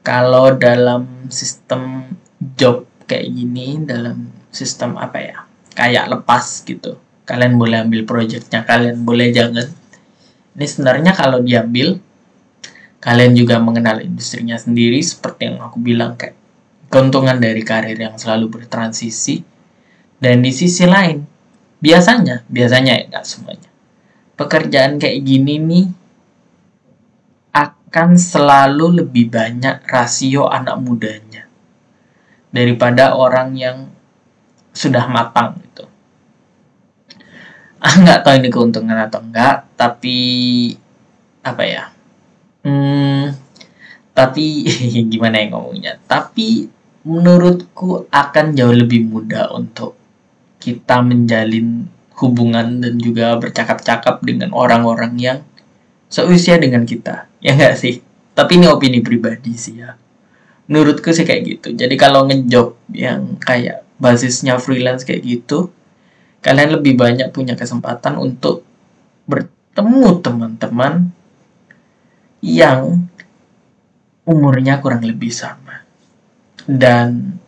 Kalau 0.06 0.54
dalam 0.54 1.26
sistem 1.26 2.14
job 2.54 2.86
kayak 3.10 3.26
gini 3.26 3.82
dalam 3.82 4.30
sistem 4.54 4.94
apa 4.94 5.18
ya 5.18 5.38
kayak 5.74 6.06
lepas 6.06 6.62
gitu. 6.62 7.02
Kalian 7.26 7.58
boleh 7.58 7.82
ambil 7.82 8.06
projectnya 8.06 8.62
kalian 8.62 9.02
boleh 9.02 9.34
jangan. 9.34 9.66
Ini 10.54 10.66
sebenarnya 10.70 11.10
kalau 11.10 11.42
diambil 11.42 11.98
kalian 13.02 13.34
juga 13.34 13.58
mengenal 13.58 13.98
industrinya 14.06 14.54
sendiri 14.54 15.02
seperti 15.02 15.50
yang 15.50 15.58
aku 15.58 15.82
bilang 15.82 16.14
kayak 16.14 16.38
keuntungan 16.88 17.38
dari 17.38 17.62
karir 17.66 17.98
yang 17.98 18.16
selalu 18.16 18.60
bertransisi 18.60 19.42
dan 20.22 20.40
di 20.40 20.52
sisi 20.54 20.86
lain 20.86 21.24
biasanya 21.82 22.46
biasanya 22.48 22.92
ya 22.96 23.04
nggak 23.10 23.26
semuanya 23.26 23.70
pekerjaan 24.36 25.00
kayak 25.00 25.24
gini 25.24 25.60
nih 25.60 25.86
akan 27.52 28.20
selalu 28.20 29.00
lebih 29.00 29.32
banyak 29.32 29.80
rasio 29.88 30.52
anak 30.52 30.76
mudanya 30.84 31.48
daripada 32.52 33.16
orang 33.16 33.56
yang 33.56 33.88
sudah 34.76 35.08
matang 35.08 35.56
gitu. 35.64 35.88
Nggak 37.80 38.20
tahu 38.20 38.34
ini 38.36 38.48
keuntungan 38.52 39.00
atau 39.00 39.24
enggak 39.24 39.64
tapi 39.80 40.18
apa 41.40 41.62
ya? 41.64 41.84
Hmm, 42.66 43.32
tapi 44.12 44.68
gimana 45.12 45.40
ya 45.40 45.46
ngomongnya? 45.52 45.92
Tapi 46.04 46.68
menurutku 47.06 48.10
akan 48.10 48.58
jauh 48.58 48.74
lebih 48.74 49.06
mudah 49.06 49.54
untuk 49.54 49.94
kita 50.58 51.06
menjalin 51.06 51.86
hubungan 52.18 52.82
dan 52.82 52.98
juga 52.98 53.38
bercakap-cakap 53.38 54.18
dengan 54.26 54.50
orang-orang 54.50 55.14
yang 55.14 55.38
seusia 56.10 56.58
dengan 56.58 56.82
kita. 56.82 57.30
Ya 57.38 57.54
enggak 57.54 57.78
sih? 57.78 58.02
Tapi 58.34 58.58
ini 58.58 58.66
opini 58.66 58.98
pribadi 58.98 59.54
sih 59.54 59.78
ya. 59.78 59.94
Menurutku 60.66 61.14
sih 61.14 61.22
kayak 61.22 61.42
gitu. 61.46 61.68
Jadi 61.78 61.94
kalau 61.94 62.26
ngejob 62.26 62.74
yang 62.90 63.38
kayak 63.38 63.86
basisnya 64.02 64.58
freelance 64.58 65.06
kayak 65.06 65.22
gitu 65.22 65.70
kalian 66.44 66.78
lebih 66.78 66.94
banyak 66.94 67.32
punya 67.32 67.56
kesempatan 67.56 68.20
untuk 68.20 68.62
bertemu 69.26 70.22
teman-teman 70.22 71.10
yang 72.38 73.08
umurnya 74.22 74.78
kurang 74.78 75.02
lebih 75.02 75.30
sama. 75.32 75.85
Dan 76.66 77.38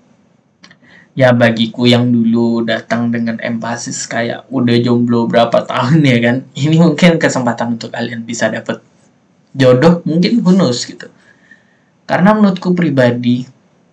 ya 1.18 1.34
bagiku 1.34 1.90
yang 1.90 2.14
dulu 2.14 2.62
datang 2.62 3.10
dengan 3.10 3.42
empasis 3.42 4.06
kayak 4.06 4.46
udah 4.54 4.78
jomblo 4.78 5.26
berapa 5.26 5.66
tahun 5.66 6.06
ya 6.06 6.18
kan, 6.22 6.36
ini 6.54 6.78
mungkin 6.78 7.18
kesempatan 7.18 7.74
untuk 7.74 7.90
kalian 7.90 8.22
bisa 8.22 8.46
dapat 8.46 8.78
jodoh 9.50 10.00
mungkin 10.06 10.38
bonus 10.40 10.86
gitu. 10.86 11.10
Karena 12.06 12.32
menurutku 12.32 12.72
pribadi 12.72 13.42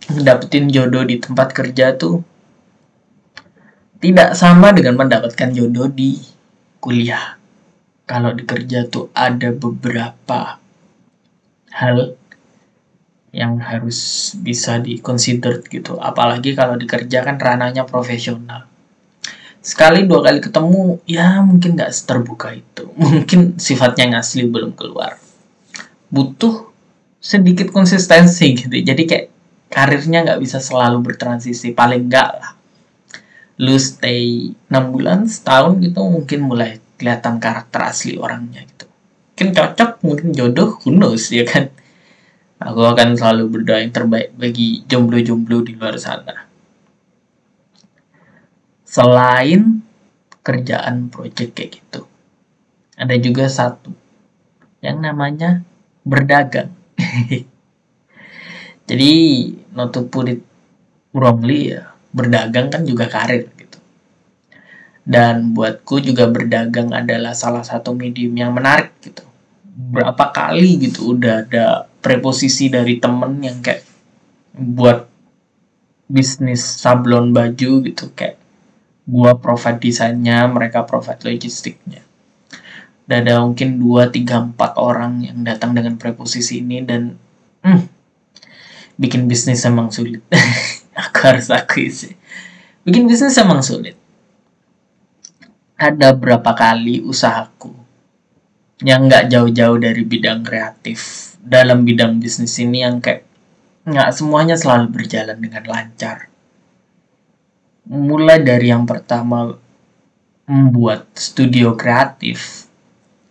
dapetin 0.05 0.69
jodoh 0.69 1.01
di 1.01 1.17
tempat 1.17 1.49
kerja 1.49 1.97
tuh 1.97 2.21
tidak 3.97 4.37
sama 4.37 4.69
dengan 4.69 5.01
mendapatkan 5.01 5.49
jodoh 5.49 5.89
di 5.89 6.21
kuliah. 6.77 7.41
Kalau 8.05 8.37
di 8.37 8.45
kerja 8.45 8.85
tuh 8.85 9.09
ada 9.17 9.49
beberapa 9.49 10.61
hal 11.73 12.13
yang 13.35 13.59
harus 13.59 14.31
bisa 14.39 14.79
dikonsider 14.79 15.59
gitu. 15.67 15.99
Apalagi 15.99 16.55
kalau 16.55 16.79
di 16.79 16.87
kerja 16.87 17.27
kan 17.27 17.35
ranahnya 17.35 17.83
profesional. 17.83 18.63
Sekali 19.59 20.07
dua 20.07 20.23
kali 20.23 20.39
ketemu, 20.39 21.03
ya 21.03 21.43
mungkin 21.43 21.75
nggak 21.75 21.91
terbuka 22.07 22.55
itu. 22.55 22.87
Mungkin 23.01 23.59
sifatnya 23.59 24.07
yang 24.07 24.15
asli 24.21 24.47
belum 24.47 24.77
keluar. 24.77 25.19
Butuh 26.07 26.71
sedikit 27.19 27.73
konsistensi 27.73 28.55
gitu. 28.55 28.71
Jadi 28.71 29.03
kayak 29.03 29.27
karirnya 29.67 30.23
nggak 30.23 30.39
bisa 30.39 30.61
selalu 30.63 31.11
bertransisi. 31.11 31.73
Paling 31.73 32.07
nggak 32.07 32.29
lah 32.39 32.55
lu 33.55 33.79
stay 33.79 34.51
6 34.67 34.91
bulan 34.91 35.31
setahun 35.31 35.79
gitu 35.79 36.03
mungkin 36.03 36.39
mulai 36.43 36.83
kelihatan 36.99 37.39
karakter 37.39 37.87
asli 37.87 38.19
orangnya 38.19 38.67
gitu 38.67 38.85
mungkin 39.31 39.49
cocok 39.55 39.91
mungkin 40.03 40.27
jodoh 40.35 40.75
who 40.83 40.91
knows 40.91 41.31
ya 41.31 41.47
kan 41.47 41.71
aku 42.65 42.81
akan 42.81 43.13
selalu 43.13 43.43
berdoa 43.53 43.85
yang 43.85 43.93
terbaik 43.93 44.33
bagi 44.33 44.81
jomblo-jomblo 44.89 45.61
di 45.61 45.77
luar 45.77 45.95
sana 46.01 46.49
selain 48.81 49.85
kerjaan 50.41 51.13
project 51.13 51.53
kayak 51.53 51.77
gitu 51.77 52.01
ada 52.97 53.15
juga 53.21 53.45
satu 53.45 53.93
yang 54.81 54.97
namanya 55.05 55.61
berdagang 56.01 56.73
jadi 58.89 59.11
not 59.77 59.93
to 59.93 60.09
put 60.09 60.25
it 60.25 60.41
wrongly 61.13 61.77
ya 61.77 61.95
berdagang 62.15 62.71
kan 62.71 62.87
juga 62.87 63.11
karir 63.11 63.51
gitu. 63.59 63.79
Dan 65.03 65.51
buatku 65.51 65.99
juga 65.99 66.31
berdagang 66.31 66.95
adalah 66.95 67.35
salah 67.35 67.61
satu 67.61 67.91
medium 67.91 68.31
yang 68.39 68.55
menarik 68.55 68.95
gitu. 69.03 69.21
Berapa 69.75 70.31
kali 70.31 70.87
gitu 70.87 71.19
udah 71.19 71.43
ada 71.43 71.91
preposisi 71.99 72.71
dari 72.71 72.95
temen 72.95 73.43
yang 73.43 73.59
kayak 73.59 73.83
buat 74.55 75.11
bisnis 76.07 76.63
sablon 76.63 77.35
baju 77.35 77.83
gitu. 77.83 78.15
Kayak 78.15 78.39
gua 79.03 79.35
provide 79.35 79.83
desainnya 79.83 80.47
mereka 80.47 80.87
provide 80.87 81.27
logistiknya. 81.27 82.01
Dan 83.05 83.29
ada 83.29 83.45
mungkin 83.45 83.77
2, 83.77 84.09
3, 84.09 84.57
4 84.57 84.81
orang 84.81 85.21
yang 85.21 85.45
datang 85.45 85.77
dengan 85.77 85.93
preposisi 85.93 86.57
ini 86.57 86.81
dan 86.81 87.13
hmm, 87.61 87.85
bikin 88.97 89.29
bisnis 89.29 89.61
emang 89.67 89.93
sulit. 89.93 90.25
Aku 91.05 91.19
harus 91.21 91.53
akui 91.53 91.91
sih. 91.91 92.17
Bikin 92.81 93.05
bisnis 93.05 93.37
emang 93.37 93.61
sulit. 93.61 93.93
Ada 95.77 96.15
berapa 96.15 96.55
kali 96.55 97.03
usahaku 97.03 97.84
yang 98.85 99.09
nggak 99.09 99.33
jauh-jauh 99.33 99.81
dari 99.81 100.05
bidang 100.05 100.45
kreatif 100.45 101.33
dalam 101.41 101.81
bidang 101.81 102.21
bisnis 102.21 102.53
ini 102.61 102.85
yang 102.85 103.01
kayak 103.01 103.25
nggak 103.85 104.13
semuanya 104.13 104.53
selalu 104.53 104.93
berjalan 104.93 105.37
dengan 105.41 105.65
lancar. 105.65 106.29
Mulai 107.89 108.45
dari 108.45 108.69
yang 108.69 108.85
pertama 108.85 109.57
membuat 110.45 111.09
studio 111.17 111.73
kreatif, 111.73 112.69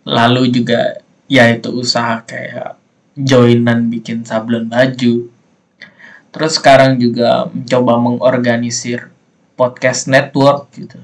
lalu 0.03 0.51
juga 0.51 0.99
yaitu 1.31 1.71
usaha 1.71 2.23
kayak 2.27 2.75
joinan 3.14 3.90
bikin 3.90 4.27
sablon 4.27 4.67
baju. 4.67 5.31
Terus 6.35 6.53
sekarang 6.59 6.99
juga 6.99 7.47
mencoba 7.47 7.95
mengorganisir 7.99 9.07
podcast 9.55 10.11
network 10.11 10.67
gitu. 10.75 10.99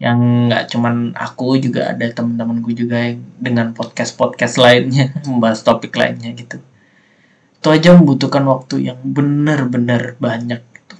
Yang 0.00 0.18
nggak 0.48 0.64
cuman 0.72 1.12
aku 1.12 1.60
juga 1.60 1.92
ada 1.92 2.08
teman-temanku 2.08 2.72
juga 2.72 3.04
yang 3.04 3.20
dengan 3.36 3.76
podcast-podcast 3.76 4.56
lainnya 4.56 5.12
membahas 5.28 5.60
topik 5.60 5.92
lainnya 5.92 6.32
gitu. 6.32 6.56
Itu 7.60 7.68
aja 7.68 7.92
membutuhkan 7.92 8.42
waktu 8.48 8.88
yang 8.88 8.98
benar-benar 9.04 10.16
banyak 10.16 10.64
gitu. 10.64 10.96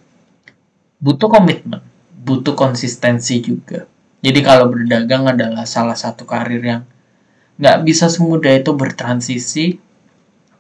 butuh 1.01 1.33
komitmen 1.33 1.81
butuh 2.21 2.53
konsistensi 2.53 3.41
juga. 3.41 3.89
Jadi 4.21 4.41
kalau 4.45 4.69
berdagang 4.69 5.25
adalah 5.25 5.65
salah 5.65 5.97
satu 5.97 6.29
karir 6.29 6.61
yang 6.61 6.83
nggak 7.57 7.79
bisa 7.89 8.13
semudah 8.13 8.53
itu 8.57 8.73
bertransisi 8.77 9.77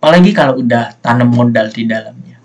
apalagi 0.00 0.32
kalau 0.32 0.64
udah 0.64 0.96
tanam 1.04 1.28
modal 1.28 1.68
di 1.68 1.84
dalamnya. 1.84 2.40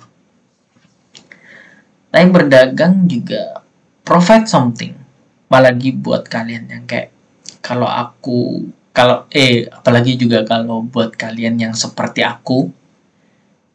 Tapi 2.12 2.27
berdagang 2.31 3.08
juga 3.08 3.63
provide 4.03 4.47
something 4.47 5.05
apalagi 5.45 5.93
buat 5.93 6.25
kalian 6.25 6.65
yang 6.67 6.84
kayak 6.89 7.13
kalau 7.62 7.86
aku 7.86 8.65
kalau 8.95 9.27
eh 9.29 9.67
apalagi 9.69 10.15
juga 10.15 10.41
kalau 10.47 10.81
buat 10.81 11.13
kalian 11.13 11.60
yang 11.60 11.73
seperti 11.75 12.23
aku 12.23 12.71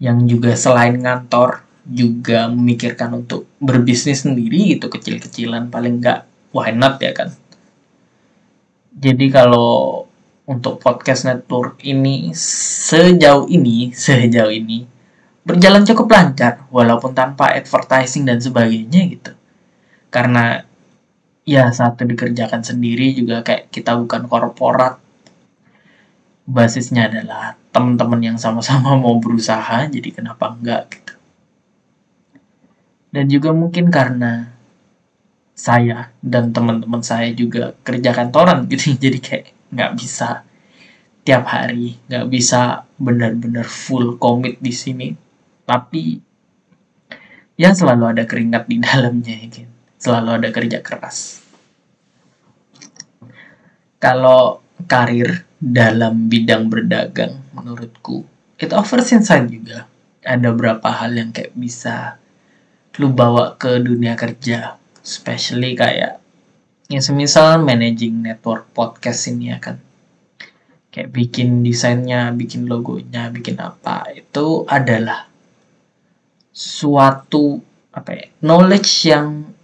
yang 0.01 0.25
juga 0.25 0.57
selain 0.57 0.97
ngantor 0.97 1.61
juga 1.85 2.49
memikirkan 2.49 3.25
untuk 3.25 3.51
berbisnis 3.61 4.25
sendiri 4.25 4.77
gitu 4.79 4.89
kecil-kecilan 4.89 5.69
paling 5.69 6.01
enggak 6.01 6.25
why 6.55 6.73
not 6.73 6.97
ya 7.03 7.13
kan? 7.13 7.35
Jadi 8.97 9.31
kalau 9.31 10.05
untuk 10.49 10.83
podcast 10.83 11.29
network 11.29 11.79
ini 11.87 12.35
sejauh 12.35 13.47
ini 13.47 13.93
sejauh 13.95 14.51
ini 14.51 14.89
berjalan 15.45 15.87
cukup 15.87 16.11
lancar 16.11 16.65
walaupun 16.69 17.13
tanpa 17.13 17.53
advertising 17.55 18.25
dan 18.25 18.41
sebagainya 18.41 19.01
gitu. 19.09 19.33
Karena 20.11 20.70
ya 21.51 21.67
satu 21.75 22.07
dikerjakan 22.07 22.63
sendiri 22.63 23.11
juga 23.11 23.43
kayak 23.43 23.75
kita 23.75 23.99
bukan 23.99 24.31
korporat. 24.31 25.03
Basisnya 26.47 27.11
adalah 27.11 27.59
teman-teman 27.75 28.23
yang 28.23 28.39
sama-sama 28.39 28.95
mau 28.95 29.19
berusaha 29.19 29.91
jadi 29.91 30.15
kenapa 30.15 30.55
enggak 30.55 30.83
gitu. 30.95 31.15
Dan 33.11 33.27
juga 33.27 33.51
mungkin 33.51 33.91
karena 33.91 34.55
saya 35.59 36.15
dan 36.23 36.55
teman-teman 36.55 37.03
saya 37.03 37.35
juga 37.35 37.75
kerja 37.83 38.15
kantoran 38.15 38.71
gitu. 38.71 38.95
Jadi 39.03 39.19
kayak 39.19 39.47
nggak 39.75 39.93
bisa 39.99 40.47
tiap 41.27 41.45
hari 41.51 41.99
nggak 42.07 42.27
bisa 42.31 42.87
benar-benar 42.97 43.67
full 43.67 44.15
commit 44.23 44.63
di 44.63 44.71
sini. 44.71 45.11
Tapi 45.67 46.23
ya 47.59 47.75
selalu 47.75 48.15
ada 48.15 48.25
keringat 48.25 48.71
di 48.71 48.79
dalamnya 48.87 49.35
ya 49.35 49.49
kan 49.51 49.69
selalu 50.01 50.31
ada 50.41 50.49
kerja 50.49 50.81
keras 50.81 51.40
kalau 54.01 54.65
karir 54.89 55.45
dalam 55.61 56.33
bidang 56.33 56.73
berdagang 56.73 57.37
menurutku 57.53 58.25
itu 58.57 58.73
offers 58.73 59.13
insight 59.13 59.49
juga. 59.53 59.85
Ada 60.21 60.53
beberapa 60.53 60.89
hal 60.89 61.17
yang 61.17 61.31
kayak 61.33 61.53
bisa 61.57 62.17
lu 63.01 63.13
bawa 63.13 63.57
ke 63.57 63.81
dunia 63.81 64.17
kerja 64.17 64.77
especially 65.01 65.73
kayak 65.73 66.21
yang 66.93 67.01
semisal 67.01 67.63
managing 67.63 68.21
network 68.21 68.69
podcast 68.77 69.29
ini 69.33 69.53
ya 69.53 69.59
kan. 69.61 69.77
Kayak 70.91 71.13
bikin 71.15 71.63
desainnya 71.63 72.35
bikin 72.35 72.67
logonya 72.67 73.31
bikin 73.31 73.61
apa 73.63 74.11
itu 74.17 74.67
adalah 74.67 75.29
suatu 76.51 77.63
apa 77.95 78.11
ya 78.11 78.27
knowledge 78.43 78.91
yang 79.07 79.55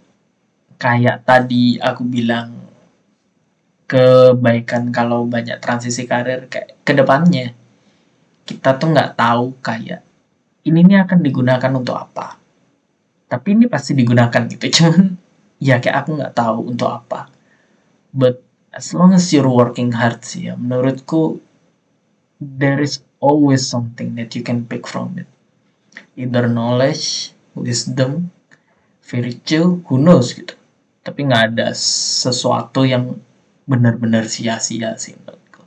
kayak 0.79 1.27
tadi 1.27 1.77
aku 1.83 2.01
bilang 2.07 2.66
kebaikan 3.87 4.91
kalau 4.91 5.23
banyak 5.23 5.57
transisi 5.63 6.03
karir 6.03 6.51
kayak 6.51 6.75
ke 6.83 6.91
depannya 6.91 7.55
kita 8.47 8.79
tuh 8.79 8.91
nggak 8.95 9.19
tahu 9.19 9.55
kayak 9.59 10.03
ini 10.67 10.83
nih 10.83 11.03
akan 11.07 11.19
digunakan 11.23 11.71
untuk 11.75 11.95
apa. 11.95 12.35
Tapi 13.27 13.47
ini 13.55 13.65
pasti 13.67 13.91
digunakan 13.95 14.47
gitu 14.47 14.67
cuman 14.79 15.15
ya 15.59 15.79
kayak 15.83 16.03
aku 16.03 16.09
nggak 16.19 16.35
tahu 16.35 16.59
untuk 16.71 16.91
apa. 16.91 17.27
But 18.15 18.43
as 18.71 18.91
long 18.95 19.11
as 19.11 19.31
you're 19.35 19.47
working 19.47 19.95
hard 19.95 20.23
sih 20.23 20.51
ya 20.51 20.55
menurutku 20.55 21.43
there 22.39 22.79
is 22.79 23.03
always 23.19 23.65
something 23.67 24.15
that 24.15 24.35
you 24.35 24.43
can 24.43 24.63
pick 24.63 24.87
from 24.87 25.19
it. 25.19 25.27
Either 26.15 26.47
knowledge 26.47 27.35
wisdom 27.51 28.31
virtue 29.03 29.83
who 29.87 29.99
knows 29.99 30.31
gitu. 30.35 30.55
Tapi 31.03 31.19
nggak 31.27 31.43
ada 31.55 31.71
sesuatu 31.75 32.83
yang 32.83 33.15
benar-benar 33.67 34.31
sia-sia 34.31 34.95
sih 34.95 35.13
menurutku. 35.19 35.63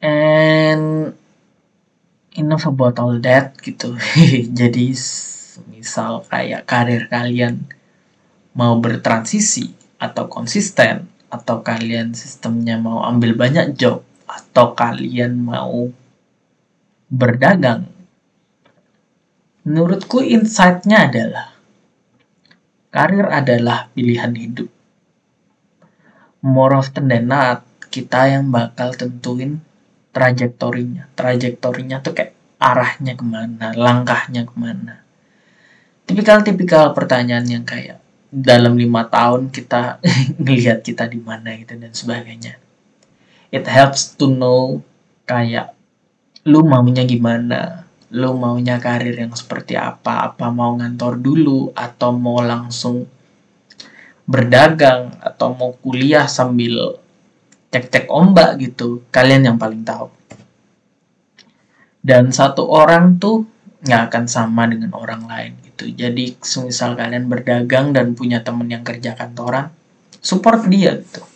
And 0.00 1.12
enough 2.34 2.66
about 2.66 2.98
all 2.98 3.20
that 3.20 3.60
gitu. 3.60 3.94
Jadi 4.58 4.96
misal 5.70 6.24
kayak 6.26 6.66
karir 6.66 7.06
kalian 7.06 7.68
mau 8.56 8.80
bertransisi 8.80 9.70
atau 10.00 10.26
konsisten 10.26 11.06
atau 11.30 11.62
kalian 11.62 12.14
sistemnya 12.14 12.78
mau 12.78 13.02
ambil 13.06 13.34
banyak 13.34 13.74
job 13.78 14.02
atau 14.26 14.74
kalian 14.74 15.38
mau 15.38 15.90
berdagang 17.10 17.86
menurutku 19.64 20.20
insight-nya 20.20 21.10
adalah 21.10 21.53
Karir 22.94 23.26
adalah 23.26 23.90
pilihan 23.90 24.30
hidup. 24.38 24.70
More 26.46 26.78
often 26.78 27.10
than 27.10 27.26
not, 27.26 27.66
kita 27.90 28.30
yang 28.30 28.54
bakal 28.54 28.94
tentuin 28.94 29.58
trajektorinya. 30.14 31.10
Trajektorinya 31.18 31.98
tuh 31.98 32.14
kayak 32.14 32.38
arahnya 32.62 33.18
ke 33.18 33.26
mana, 33.26 33.74
langkahnya 33.74 34.46
ke 34.46 34.54
mana. 34.54 35.02
Tipikal-tipikal 36.06 36.94
pertanyaan 36.94 37.42
yang 37.50 37.66
kayak 37.66 37.98
dalam 38.30 38.78
lima 38.78 39.10
tahun 39.10 39.50
kita 39.50 39.98
ngelihat 40.46 40.86
kita 40.86 41.10
di 41.10 41.18
mana 41.18 41.50
gitu 41.58 41.74
dan 41.74 41.90
sebagainya. 41.90 42.62
It 43.50 43.66
helps 43.66 44.14
to 44.14 44.30
know 44.30 44.86
kayak 45.26 45.74
lu 46.46 46.62
maunya 46.62 47.02
gimana, 47.02 47.83
lo 48.14 48.38
maunya 48.38 48.78
karir 48.78 49.18
yang 49.18 49.34
seperti 49.34 49.74
apa 49.74 50.30
apa 50.30 50.46
mau 50.54 50.78
ngantor 50.78 51.18
dulu 51.18 51.74
atau 51.74 52.14
mau 52.14 52.38
langsung 52.38 53.10
berdagang 54.24 55.18
atau 55.18 55.50
mau 55.52 55.74
kuliah 55.82 56.30
sambil 56.30 56.94
cek-cek 57.74 58.06
ombak 58.06 58.62
gitu 58.62 59.02
kalian 59.10 59.50
yang 59.50 59.58
paling 59.58 59.82
tahu. 59.82 60.08
Dan 62.04 62.30
satu 62.30 62.70
orang 62.70 63.18
tuh 63.18 63.50
nggak 63.82 64.02
akan 64.12 64.24
sama 64.30 64.70
dengan 64.70 64.94
orang 64.94 65.26
lain 65.26 65.58
gitu. 65.66 65.90
Jadi 65.90 66.38
semisal 66.38 66.94
kalian 66.94 67.26
berdagang 67.26 67.90
dan 67.90 68.14
punya 68.14 68.46
temen 68.46 68.70
yang 68.70 68.86
kerja 68.86 69.18
kantoran 69.18 69.74
support 70.22 70.70
dia 70.70 71.02
gitu. 71.02 71.26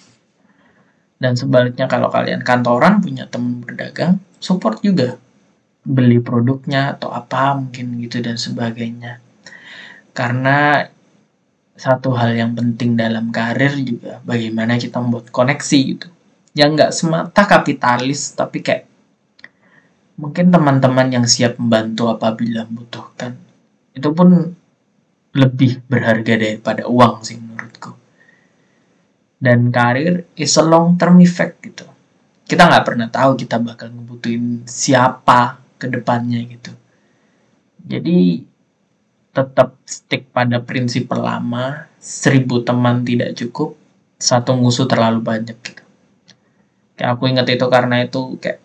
Dan 1.19 1.35
sebaliknya 1.35 1.91
kalau 1.91 2.07
kalian 2.07 2.47
kantoran 2.47 3.03
punya 3.03 3.27
temen 3.27 3.59
berdagang 3.67 4.23
support 4.39 4.79
juga 4.81 5.19
beli 5.89 6.21
produknya 6.21 6.93
atau 7.01 7.09
apa 7.09 7.57
mungkin 7.57 7.97
gitu 8.05 8.21
dan 8.21 8.37
sebagainya. 8.37 9.25
Karena 10.13 10.85
satu 11.79 12.13
hal 12.13 12.37
yang 12.37 12.53
penting 12.53 12.99
dalam 12.99 13.33
karir 13.33 13.73
juga 13.81 14.21
bagaimana 14.21 14.77
kita 14.77 15.01
membuat 15.01 15.33
koneksi 15.33 15.79
gitu. 15.97 16.09
Yang 16.53 16.71
nggak 16.77 16.93
semata 16.93 17.43
kapitalis 17.49 18.37
tapi 18.37 18.61
kayak 18.61 18.85
mungkin 20.21 20.53
teman-teman 20.53 21.09
yang 21.09 21.25
siap 21.25 21.57
membantu 21.57 22.13
apabila 22.13 22.69
membutuhkan. 22.69 23.39
Itu 23.97 24.13
pun 24.13 24.53
lebih 25.33 25.81
berharga 25.89 26.35
daripada 26.37 26.85
uang 26.85 27.25
sih 27.25 27.39
menurutku. 27.41 27.97
Dan 29.39 29.71
karir 29.73 30.29
is 30.35 30.53
a 30.59 30.65
long 30.67 30.99
term 31.01 31.23
effect 31.23 31.63
gitu. 31.63 31.87
Kita 32.45 32.67
nggak 32.67 32.85
pernah 32.85 33.09
tahu 33.09 33.39
kita 33.39 33.63
bakal 33.63 33.95
ngebutuhin 33.95 34.67
siapa 34.67 35.58
ke 35.79 35.87
depannya 35.87 36.43
gitu. 36.51 36.75
Jadi 37.87 38.43
tetap 39.33 39.79
stick 39.87 40.29
pada 40.35 40.59
prinsip 40.59 41.07
lama 41.15 41.87
seribu 42.03 42.67
teman 42.67 43.07
tidak 43.07 43.39
cukup 43.39 43.79
satu 44.19 44.59
musuh 44.59 44.91
terlalu 44.91 45.23
banyak 45.23 45.55
gitu. 45.63 45.83
Kayak 46.99 47.11
aku 47.15 47.31
inget 47.31 47.47
itu 47.55 47.67
karena 47.71 48.03
itu 48.03 48.35
kayak 48.43 48.59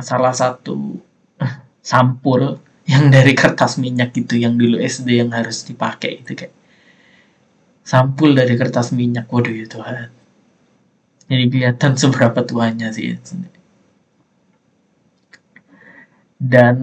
salah 0.00 0.32
satu 0.32 0.96
sampul 1.84 2.56
yang 2.88 3.12
dari 3.12 3.36
kertas 3.36 3.76
minyak 3.76 4.16
gitu 4.16 4.40
yang 4.40 4.56
dulu 4.56 4.80
SD 4.80 5.20
yang 5.20 5.30
harus 5.36 5.68
dipakai 5.68 6.24
itu 6.24 6.32
kayak 6.32 6.56
sampul 7.84 8.32
dari 8.32 8.56
kertas 8.56 8.96
minyak. 8.96 9.28
Waduh 9.28 9.52
ya 9.52 9.68
Tuhan. 9.68 10.08
Jadi 11.28 11.44
kelihatan 11.52 11.92
seberapa 12.00 12.40
tuanya 12.42 12.88
sih 12.90 13.20
dan 16.40 16.76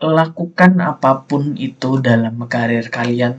lakukan 0.00 0.80
apa 0.80 1.28
pun 1.28 1.52
itu 1.60 2.00
dalam 2.00 2.40
karir 2.48 2.88
kalian 2.88 3.36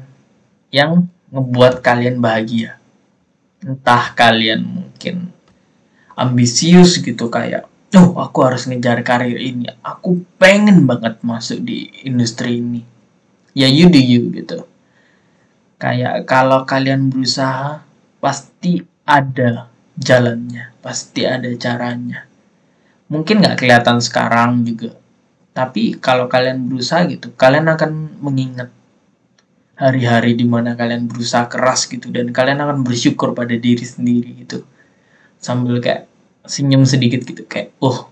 yang 0.69 1.09
ngebuat 1.33 1.81
kalian 1.81 2.21
bahagia. 2.21 2.77
Entah 3.61 4.13
kalian 4.13 4.61
mungkin 4.61 5.33
ambisius 6.13 7.01
gitu 7.01 7.29
kayak, 7.33 7.65
oh 7.97 8.17
aku 8.21 8.45
harus 8.45 8.69
ngejar 8.69 9.01
karir 9.01 9.37
ini, 9.37 9.69
aku 9.81 10.21
pengen 10.37 10.85
banget 10.85 11.21
masuk 11.25 11.61
di 11.61 11.89
industri 12.05 12.61
ini. 12.61 12.81
Ya 13.57 13.65
you 13.65 13.89
do 13.89 13.97
you 13.97 14.29
gitu. 14.33 14.65
Kayak 15.77 16.25
kalau 16.25 16.65
kalian 16.65 17.09
berusaha, 17.13 17.85
pasti 18.17 18.81
ada 19.05 19.69
jalannya, 19.93 20.73
pasti 20.81 21.21
ada 21.25 21.49
caranya. 21.53 22.25
Mungkin 23.13 23.45
nggak 23.45 23.61
kelihatan 23.61 24.01
sekarang 24.01 24.65
juga, 24.65 24.96
tapi 25.57 25.97
kalau 25.97 26.29
kalian 26.29 26.69
berusaha 26.69 27.01
gitu, 27.09 27.33
kalian 27.33 27.65
akan 27.65 28.21
mengingat 28.21 28.69
hari-hari 29.73 30.37
di 30.37 30.45
mana 30.45 30.77
kalian 30.77 31.09
berusaha 31.09 31.49
keras 31.49 31.89
gitu 31.89 32.13
dan 32.13 32.29
kalian 32.29 32.61
akan 32.61 32.85
bersyukur 32.85 33.33
pada 33.33 33.57
diri 33.57 33.81
sendiri 33.81 34.45
gitu. 34.45 34.61
Sambil 35.41 35.81
kayak 35.81 36.05
senyum 36.45 36.85
sedikit 36.85 37.25
gitu 37.25 37.41
kayak, 37.49 37.73
"Oh, 37.81 38.05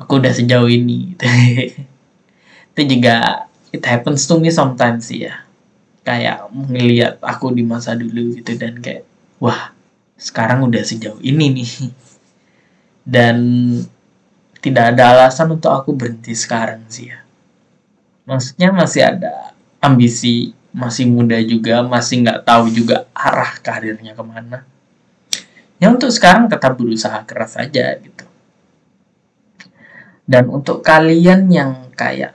aku 0.00 0.16
udah 0.16 0.32
sejauh 0.32 0.68
ini." 0.72 1.12
Itu 2.72 2.80
juga 2.88 3.44
it 3.68 3.84
happens 3.84 4.24
to 4.24 4.40
me 4.40 4.48
sometimes 4.48 5.12
ya. 5.12 5.44
Kayak 6.08 6.48
ngeliat 6.52 7.20
aku 7.20 7.52
di 7.52 7.68
masa 7.68 7.92
dulu 7.92 8.32
gitu 8.40 8.56
dan 8.56 8.80
kayak, 8.80 9.04
"Wah, 9.44 9.76
sekarang 10.16 10.64
udah 10.64 10.80
sejauh 10.80 11.20
ini 11.20 11.52
nih." 11.52 11.70
Dan 13.04 13.36
tidak 14.64 14.96
ada 14.96 15.12
alasan 15.12 15.52
untuk 15.52 15.68
aku 15.68 15.92
berhenti 15.92 16.32
sekarang 16.32 16.88
sih 16.88 17.12
ya. 17.12 17.20
Maksudnya 18.24 18.72
masih 18.72 19.04
ada 19.04 19.52
ambisi, 19.84 20.56
masih 20.72 21.04
muda 21.04 21.36
juga, 21.44 21.84
masih 21.84 22.24
nggak 22.24 22.48
tahu 22.48 22.72
juga 22.72 23.04
arah 23.12 23.60
karirnya 23.60 24.16
ke 24.16 24.24
mana. 24.24 24.64
Ya 25.76 25.92
untuk 25.92 26.08
sekarang 26.08 26.48
tetap 26.48 26.80
berusaha 26.80 27.20
keras 27.28 27.60
aja 27.60 27.92
gitu. 28.00 28.24
Dan 30.24 30.48
untuk 30.48 30.80
kalian 30.80 31.52
yang 31.52 31.92
kayak 31.92 32.32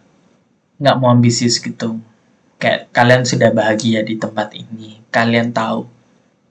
nggak 0.78 0.96
mau 1.02 1.10
ambisius 1.10 1.58
gitu, 1.58 1.98
kayak 2.62 2.94
kalian 2.94 3.26
sudah 3.26 3.50
bahagia 3.50 4.06
di 4.06 4.22
tempat 4.22 4.54
ini, 4.54 5.02
kalian 5.10 5.50
tahu 5.50 5.90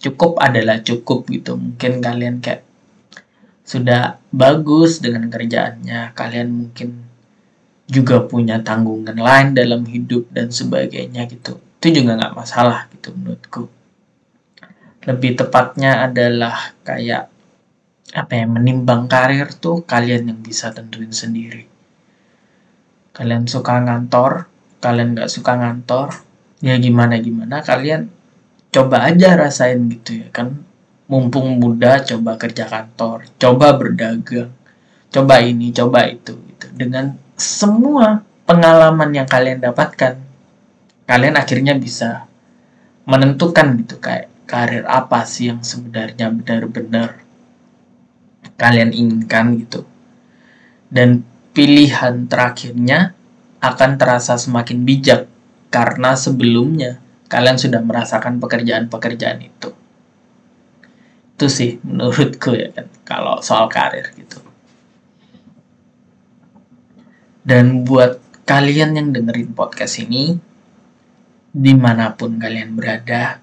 cukup 0.03 0.43
adalah 0.43 0.83
cukup 0.83 1.31
gitu. 1.31 1.55
Mungkin 1.55 2.03
kalian 2.03 2.43
kayak 2.43 2.68
sudah 3.69 4.17
bagus 4.33 5.05
dengan 5.05 5.29
kerjaannya, 5.29 6.17
kalian 6.17 6.49
mungkin 6.49 7.05
juga 7.85 8.25
punya 8.25 8.65
tanggungan 8.65 9.17
lain 9.17 9.53
dalam 9.53 9.85
hidup 9.85 10.33
dan 10.33 10.49
sebagainya 10.49 11.29
gitu. 11.29 11.61
Itu 11.77 12.01
juga 12.01 12.17
nggak 12.17 12.33
masalah 12.33 12.89
gitu 12.97 13.13
menurutku. 13.13 13.69
Lebih 15.05 15.37
tepatnya 15.37 16.09
adalah 16.09 16.73
kayak 16.81 17.29
apa 18.17 18.33
ya 18.33 18.49
menimbang 18.49 19.05
karir 19.05 19.53
tuh 19.53 19.85
kalian 19.85 20.33
yang 20.33 20.41
bisa 20.41 20.73
tentuin 20.73 21.13
sendiri. 21.13 21.69
Kalian 23.13 23.45
suka 23.45 23.85
ngantor, 23.85 24.49
kalian 24.81 25.13
nggak 25.13 25.29
suka 25.29 25.61
ngantor, 25.61 26.17
ya 26.65 26.75
gimana 26.81 27.21
gimana 27.21 27.61
kalian 27.63 28.11
coba 28.75 29.09
aja 29.13 29.39
rasain 29.39 29.79
gitu 29.93 30.25
ya 30.25 30.29
kan 30.35 30.68
mumpung 31.09 31.57
muda 31.57 32.05
coba 32.05 32.37
kerja 32.37 32.69
kantor, 32.69 33.25
coba 33.41 33.73
berdagang, 33.81 34.53
coba 35.09 35.35
ini, 35.41 35.73
coba 35.73 36.05
itu 36.05 36.37
gitu. 36.37 36.67
Dengan 36.77 37.17
semua 37.33 38.21
pengalaman 38.45 39.17
yang 39.17 39.25
kalian 39.25 39.65
dapatkan, 39.65 40.21
kalian 41.09 41.35
akhirnya 41.41 41.75
bisa 41.81 42.29
menentukan 43.09 43.81
gitu 43.81 43.97
kayak 43.97 44.29
karir 44.45 44.85
apa 44.85 45.25
sih 45.25 45.49
yang 45.49 45.65
sebenarnya 45.65 46.29
benar-benar 46.29 47.25
kalian 48.61 48.93
inginkan 48.93 49.57
gitu. 49.65 49.89
Dan 50.93 51.25
pilihan 51.57 52.29
terakhirnya 52.29 53.17
akan 53.65 53.97
terasa 53.97 54.37
semakin 54.37 54.85
bijak 54.85 55.25
karena 55.73 56.13
sebelumnya 56.21 57.01
kalian 57.33 57.57
sudah 57.57 57.81
merasakan 57.81 58.41
pekerjaan-pekerjaan 58.41 59.41
itu 59.41 59.73
itu 61.39 61.47
sih 61.47 61.71
menurutku 61.87 62.51
ya 62.59 62.75
kan 62.75 62.91
kalau 63.07 63.39
soal 63.39 63.71
karir 63.71 64.11
gitu. 64.19 64.43
Dan 67.47 67.87
buat 67.87 68.19
kalian 68.43 68.99
yang 68.99 69.09
dengerin 69.15 69.55
podcast 69.55 70.03
ini 70.03 70.35
di 71.55 71.73
mana 71.79 72.11
pun 72.19 72.43
kalian 72.43 72.75
berada 72.75 73.39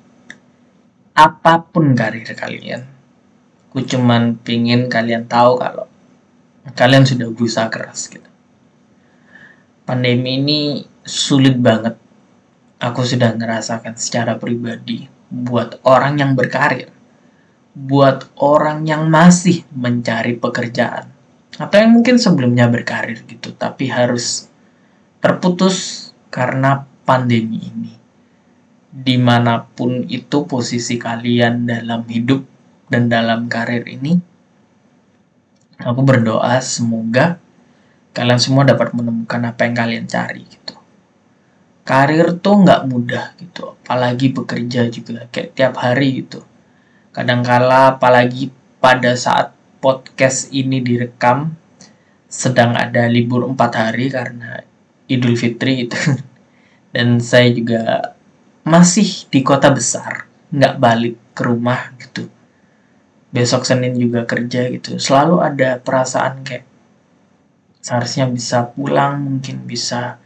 apa 1.15 1.53
pun 1.71 1.95
karir 1.95 2.27
kalian 2.35 2.83
aku 3.75 3.83
cuman 3.83 4.39
pingin 4.39 4.87
kalian 4.87 5.27
tahu 5.27 5.59
kalau 5.59 5.83
kalian 6.79 7.03
sudah 7.03 7.27
berusaha 7.27 7.67
keras 7.67 8.07
gitu. 8.07 8.23
Pandemi 9.83 10.39
ini 10.39 10.59
sulit 11.03 11.59
banget. 11.59 11.99
Aku 12.79 13.03
sudah 13.03 13.35
ngerasakan 13.35 13.99
secara 13.99 14.39
pribadi 14.39 15.11
buat 15.27 15.83
orang 15.83 16.23
yang 16.23 16.31
berkarir 16.39 16.94
buat 17.75 18.31
orang 18.39 18.87
yang 18.87 19.11
masih 19.11 19.67
mencari 19.75 20.39
pekerjaan. 20.39 21.11
Atau 21.59 21.83
yang 21.83 21.99
mungkin 21.99 22.15
sebelumnya 22.15 22.71
berkarir 22.71 23.19
gitu 23.27 23.51
tapi 23.51 23.91
harus 23.91 24.47
terputus 25.19 26.09
karena 26.31 26.87
pandemi 27.03 27.59
ini. 27.59 27.93
Di 28.95 29.19
mana 29.19 29.59
pun 29.59 30.07
itu 30.07 30.47
posisi 30.47 30.95
kalian 30.95 31.67
dalam 31.67 32.07
hidup 32.07 32.47
dan 32.87 33.11
dalam 33.11 33.51
karir 33.51 33.83
ini 33.91 34.15
aku 35.75 35.99
berdoa 35.99 36.63
semoga 36.63 37.35
kalian 38.15 38.39
semua 38.39 38.63
dapat 38.63 38.95
menemukan 38.95 39.51
apa 39.51 39.67
yang 39.67 39.75
kalian 39.75 40.05
cari 40.07 40.47
gitu. 40.47 40.79
Karir 41.83 42.39
tuh 42.39 42.63
nggak 42.63 42.87
mudah 42.87 43.35
gitu 43.35 43.75
apalagi 43.75 44.31
bekerja 44.31 44.87
juga 44.87 45.27
kayak 45.27 45.59
tiap 45.59 45.75
hari 45.75 46.23
gitu 46.23 46.39
Kadangkala 47.15 47.95
apalagi 47.95 48.51
pada 48.83 49.15
saat 49.15 49.55
podcast 49.79 50.51
ini 50.51 50.83
direkam 50.83 51.55
sedang 52.27 52.75
ada 52.75 53.07
libur 53.07 53.47
empat 53.47 53.71
hari 53.71 54.11
karena 54.11 54.59
Idul 55.07 55.39
Fitri 55.39 55.87
itu. 55.87 55.95
Dan 56.93 57.23
saya 57.23 57.55
juga 57.55 58.11
masih 58.67 59.31
di 59.31 59.39
kota 59.47 59.71
besar 59.71 60.27
nggak 60.51 60.75
balik 60.75 61.15
ke 61.31 61.41
rumah 61.47 61.95
gitu. 62.03 62.27
Besok 63.31 63.63
Senin 63.63 63.95
juga 63.95 64.27
kerja 64.27 64.67
gitu. 64.67 64.99
Selalu 64.99 65.39
ada 65.39 65.79
perasaan 65.79 66.43
kayak 66.43 66.67
seharusnya 67.79 68.27
bisa 68.27 68.67
pulang 68.75 69.23
mungkin 69.23 69.63
bisa 69.63 70.19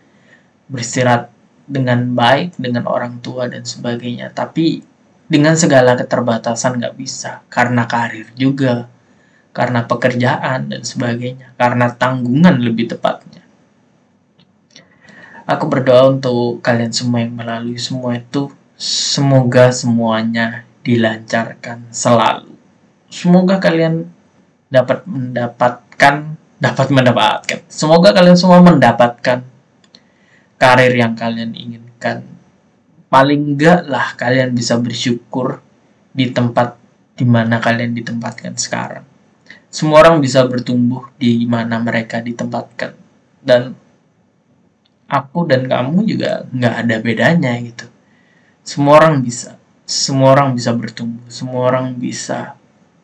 beristirahat 0.65 1.29
dengan 1.69 2.17
baik 2.17 2.57
dengan 2.57 2.89
orang 2.89 3.21
tua 3.21 3.45
dan 3.45 3.61
sebagainya. 3.61 4.33
Tapi 4.33 4.88
dengan 5.29 5.53
segala 5.53 5.93
keterbatasan 5.93 6.81
nggak 6.81 6.97
bisa 6.97 7.45
karena 7.47 7.85
karir 7.85 8.27
juga 8.33 8.89
karena 9.53 9.85
pekerjaan 9.85 10.73
dan 10.73 10.81
sebagainya 10.81 11.53
karena 11.55 11.93
tanggungan 11.93 12.57
lebih 12.57 12.89
tepatnya 12.91 13.45
aku 15.49 15.65
berdoa 15.65 16.13
untuk 16.13 16.61
kalian 16.61 16.93
semua 16.93 17.25
yang 17.25 17.33
melalui 17.33 17.77
semua 17.81 18.17
itu 18.17 18.53
semoga 18.79 19.73
semuanya 19.73 20.63
dilancarkan 20.85 21.89
selalu. 21.91 22.55
Semoga 23.11 23.59
kalian 23.59 24.07
dapat 24.71 25.03
mendapatkan 25.03 26.39
dapat 26.61 26.87
mendapatkan. 26.93 27.59
Semoga 27.67 28.15
kalian 28.15 28.37
semua 28.39 28.61
mendapatkan 28.61 29.43
karir 30.55 30.93
yang 30.93 31.17
kalian 31.17 31.57
inginkan. 31.57 32.23
Paling 33.09 33.57
enggak 33.57 33.89
lah 33.89 34.13
kalian 34.13 34.53
bisa 34.53 34.77
bersyukur 34.77 35.59
di 36.13 36.29
tempat 36.29 36.77
di 37.17 37.25
mana 37.25 37.57
kalian 37.57 37.97
ditempatkan 37.97 38.53
sekarang. 38.55 39.05
Semua 39.69 40.05
orang 40.05 40.21
bisa 40.21 40.45
bertumbuh 40.45 41.09
di 41.17 41.45
mana 41.49 41.81
mereka 41.81 42.21
ditempatkan. 42.21 42.93
Dan 43.41 43.73
aku 45.09 45.49
dan 45.49 45.65
kamu 45.65 46.05
juga 46.05 46.45
nggak 46.53 46.75
ada 46.85 46.95
bedanya 47.01 47.57
gitu 47.57 47.89
semua 48.61 49.01
orang 49.01 49.25
bisa 49.25 49.57
semua 49.89 50.37
orang 50.37 50.53
bisa 50.53 50.69
bertumbuh 50.77 51.25
semua 51.25 51.65
orang 51.73 51.97
bisa 51.97 52.53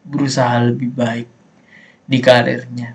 berusaha 0.05 0.53
lebih 0.61 0.93
baik 0.93 1.27
di 2.05 2.21
karirnya 2.21 2.93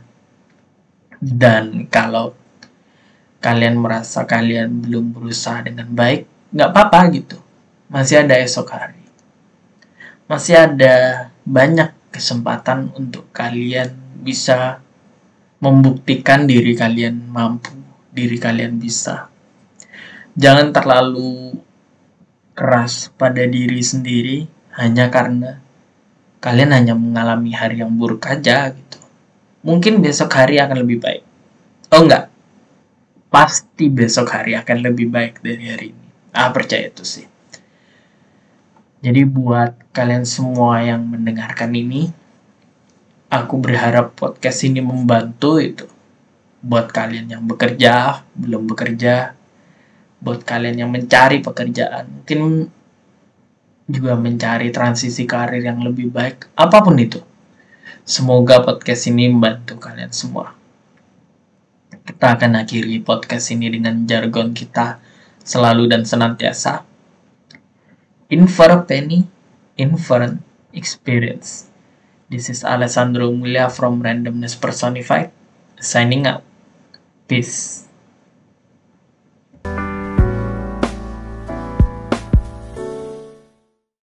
dan 1.18 1.90
kalau 1.90 2.38
kalian 3.42 3.82
merasa 3.82 4.22
kalian 4.22 4.78
belum 4.78 5.10
berusaha 5.10 5.66
dengan 5.66 5.90
baik 5.90 6.29
nggak 6.50 6.70
apa-apa 6.70 7.00
gitu 7.14 7.38
masih 7.90 8.22
ada 8.22 8.38
esok 8.38 8.70
hari 8.70 9.02
masih 10.30 10.54
ada 10.58 11.28
banyak 11.42 11.90
kesempatan 12.14 12.90
untuk 12.94 13.26
kalian 13.34 13.94
bisa 14.22 14.82
membuktikan 15.62 16.46
diri 16.46 16.74
kalian 16.74 17.30
mampu 17.30 17.74
diri 18.10 18.38
kalian 18.38 18.78
bisa 18.78 19.30
jangan 20.38 20.70
terlalu 20.74 21.58
keras 22.54 23.08
pada 23.16 23.46
diri 23.48 23.80
sendiri 23.80 24.44
hanya 24.76 25.08
karena 25.08 25.64
kalian 26.40 26.72
hanya 26.72 26.96
mengalami 26.96 27.52
hari 27.52 27.84
yang 27.84 27.92
buruk 27.92 28.24
aja 28.28 28.72
gitu. 28.72 28.98
Mungkin 29.60 30.00
besok 30.00 30.32
hari 30.36 30.56
akan 30.56 30.84
lebih 30.84 30.98
baik. 31.04 31.24
Oh 31.92 32.04
enggak. 32.04 32.32
Pasti 33.28 33.92
besok 33.92 34.32
hari 34.32 34.56
akan 34.56 34.76
lebih 34.80 35.12
baik 35.12 35.44
dari 35.44 35.64
hari 35.68 35.86
ini. 35.92 35.99
Ah 36.30 36.50
percaya 36.54 36.88
itu 36.90 37.02
sih. 37.02 37.26
Jadi 39.00 39.24
buat 39.24 39.76
kalian 39.96 40.28
semua 40.28 40.84
yang 40.84 41.02
mendengarkan 41.08 41.72
ini, 41.72 42.12
aku 43.32 43.56
berharap 43.56 44.12
podcast 44.12 44.62
ini 44.68 44.84
membantu 44.84 45.56
itu. 45.56 45.88
Buat 46.60 46.92
kalian 46.92 47.32
yang 47.32 47.42
bekerja, 47.48 48.20
belum 48.36 48.68
bekerja, 48.68 49.40
buat 50.20 50.44
kalian 50.44 50.84
yang 50.84 50.90
mencari 50.92 51.40
pekerjaan 51.40 52.04
mungkin 52.20 52.68
juga 53.88 54.14
mencari 54.20 54.68
transisi 54.68 55.24
karir 55.24 55.64
yang 55.64 55.80
lebih 55.80 56.12
baik 56.12 56.52
apa 56.54 56.84
pun 56.84 56.94
itu 57.00 57.24
semoga 58.04 58.60
podcast 58.60 59.08
ini 59.08 59.32
membantu 59.32 59.80
kalian 59.80 60.12
semua 60.12 60.52
kita 62.04 62.36
akan 62.36 62.60
akhiri 62.60 63.00
podcast 63.00 63.48
ini 63.56 63.72
dengan 63.72 64.04
jargon 64.04 64.52
kita 64.52 65.00
selalu 65.50 65.90
dan 65.90 66.06
senantiasa. 66.06 66.86
Infer 68.30 68.86
penny 68.86 69.26
inferent 69.74 70.38
experience. 70.70 71.66
This 72.30 72.46
is 72.46 72.62
Alessandro 72.62 73.34
Mulia 73.34 73.66
from 73.66 73.98
randomness 73.98 74.54
personified 74.54 75.34
signing 75.82 76.30
out. 76.30 76.46
Peace 77.26 77.89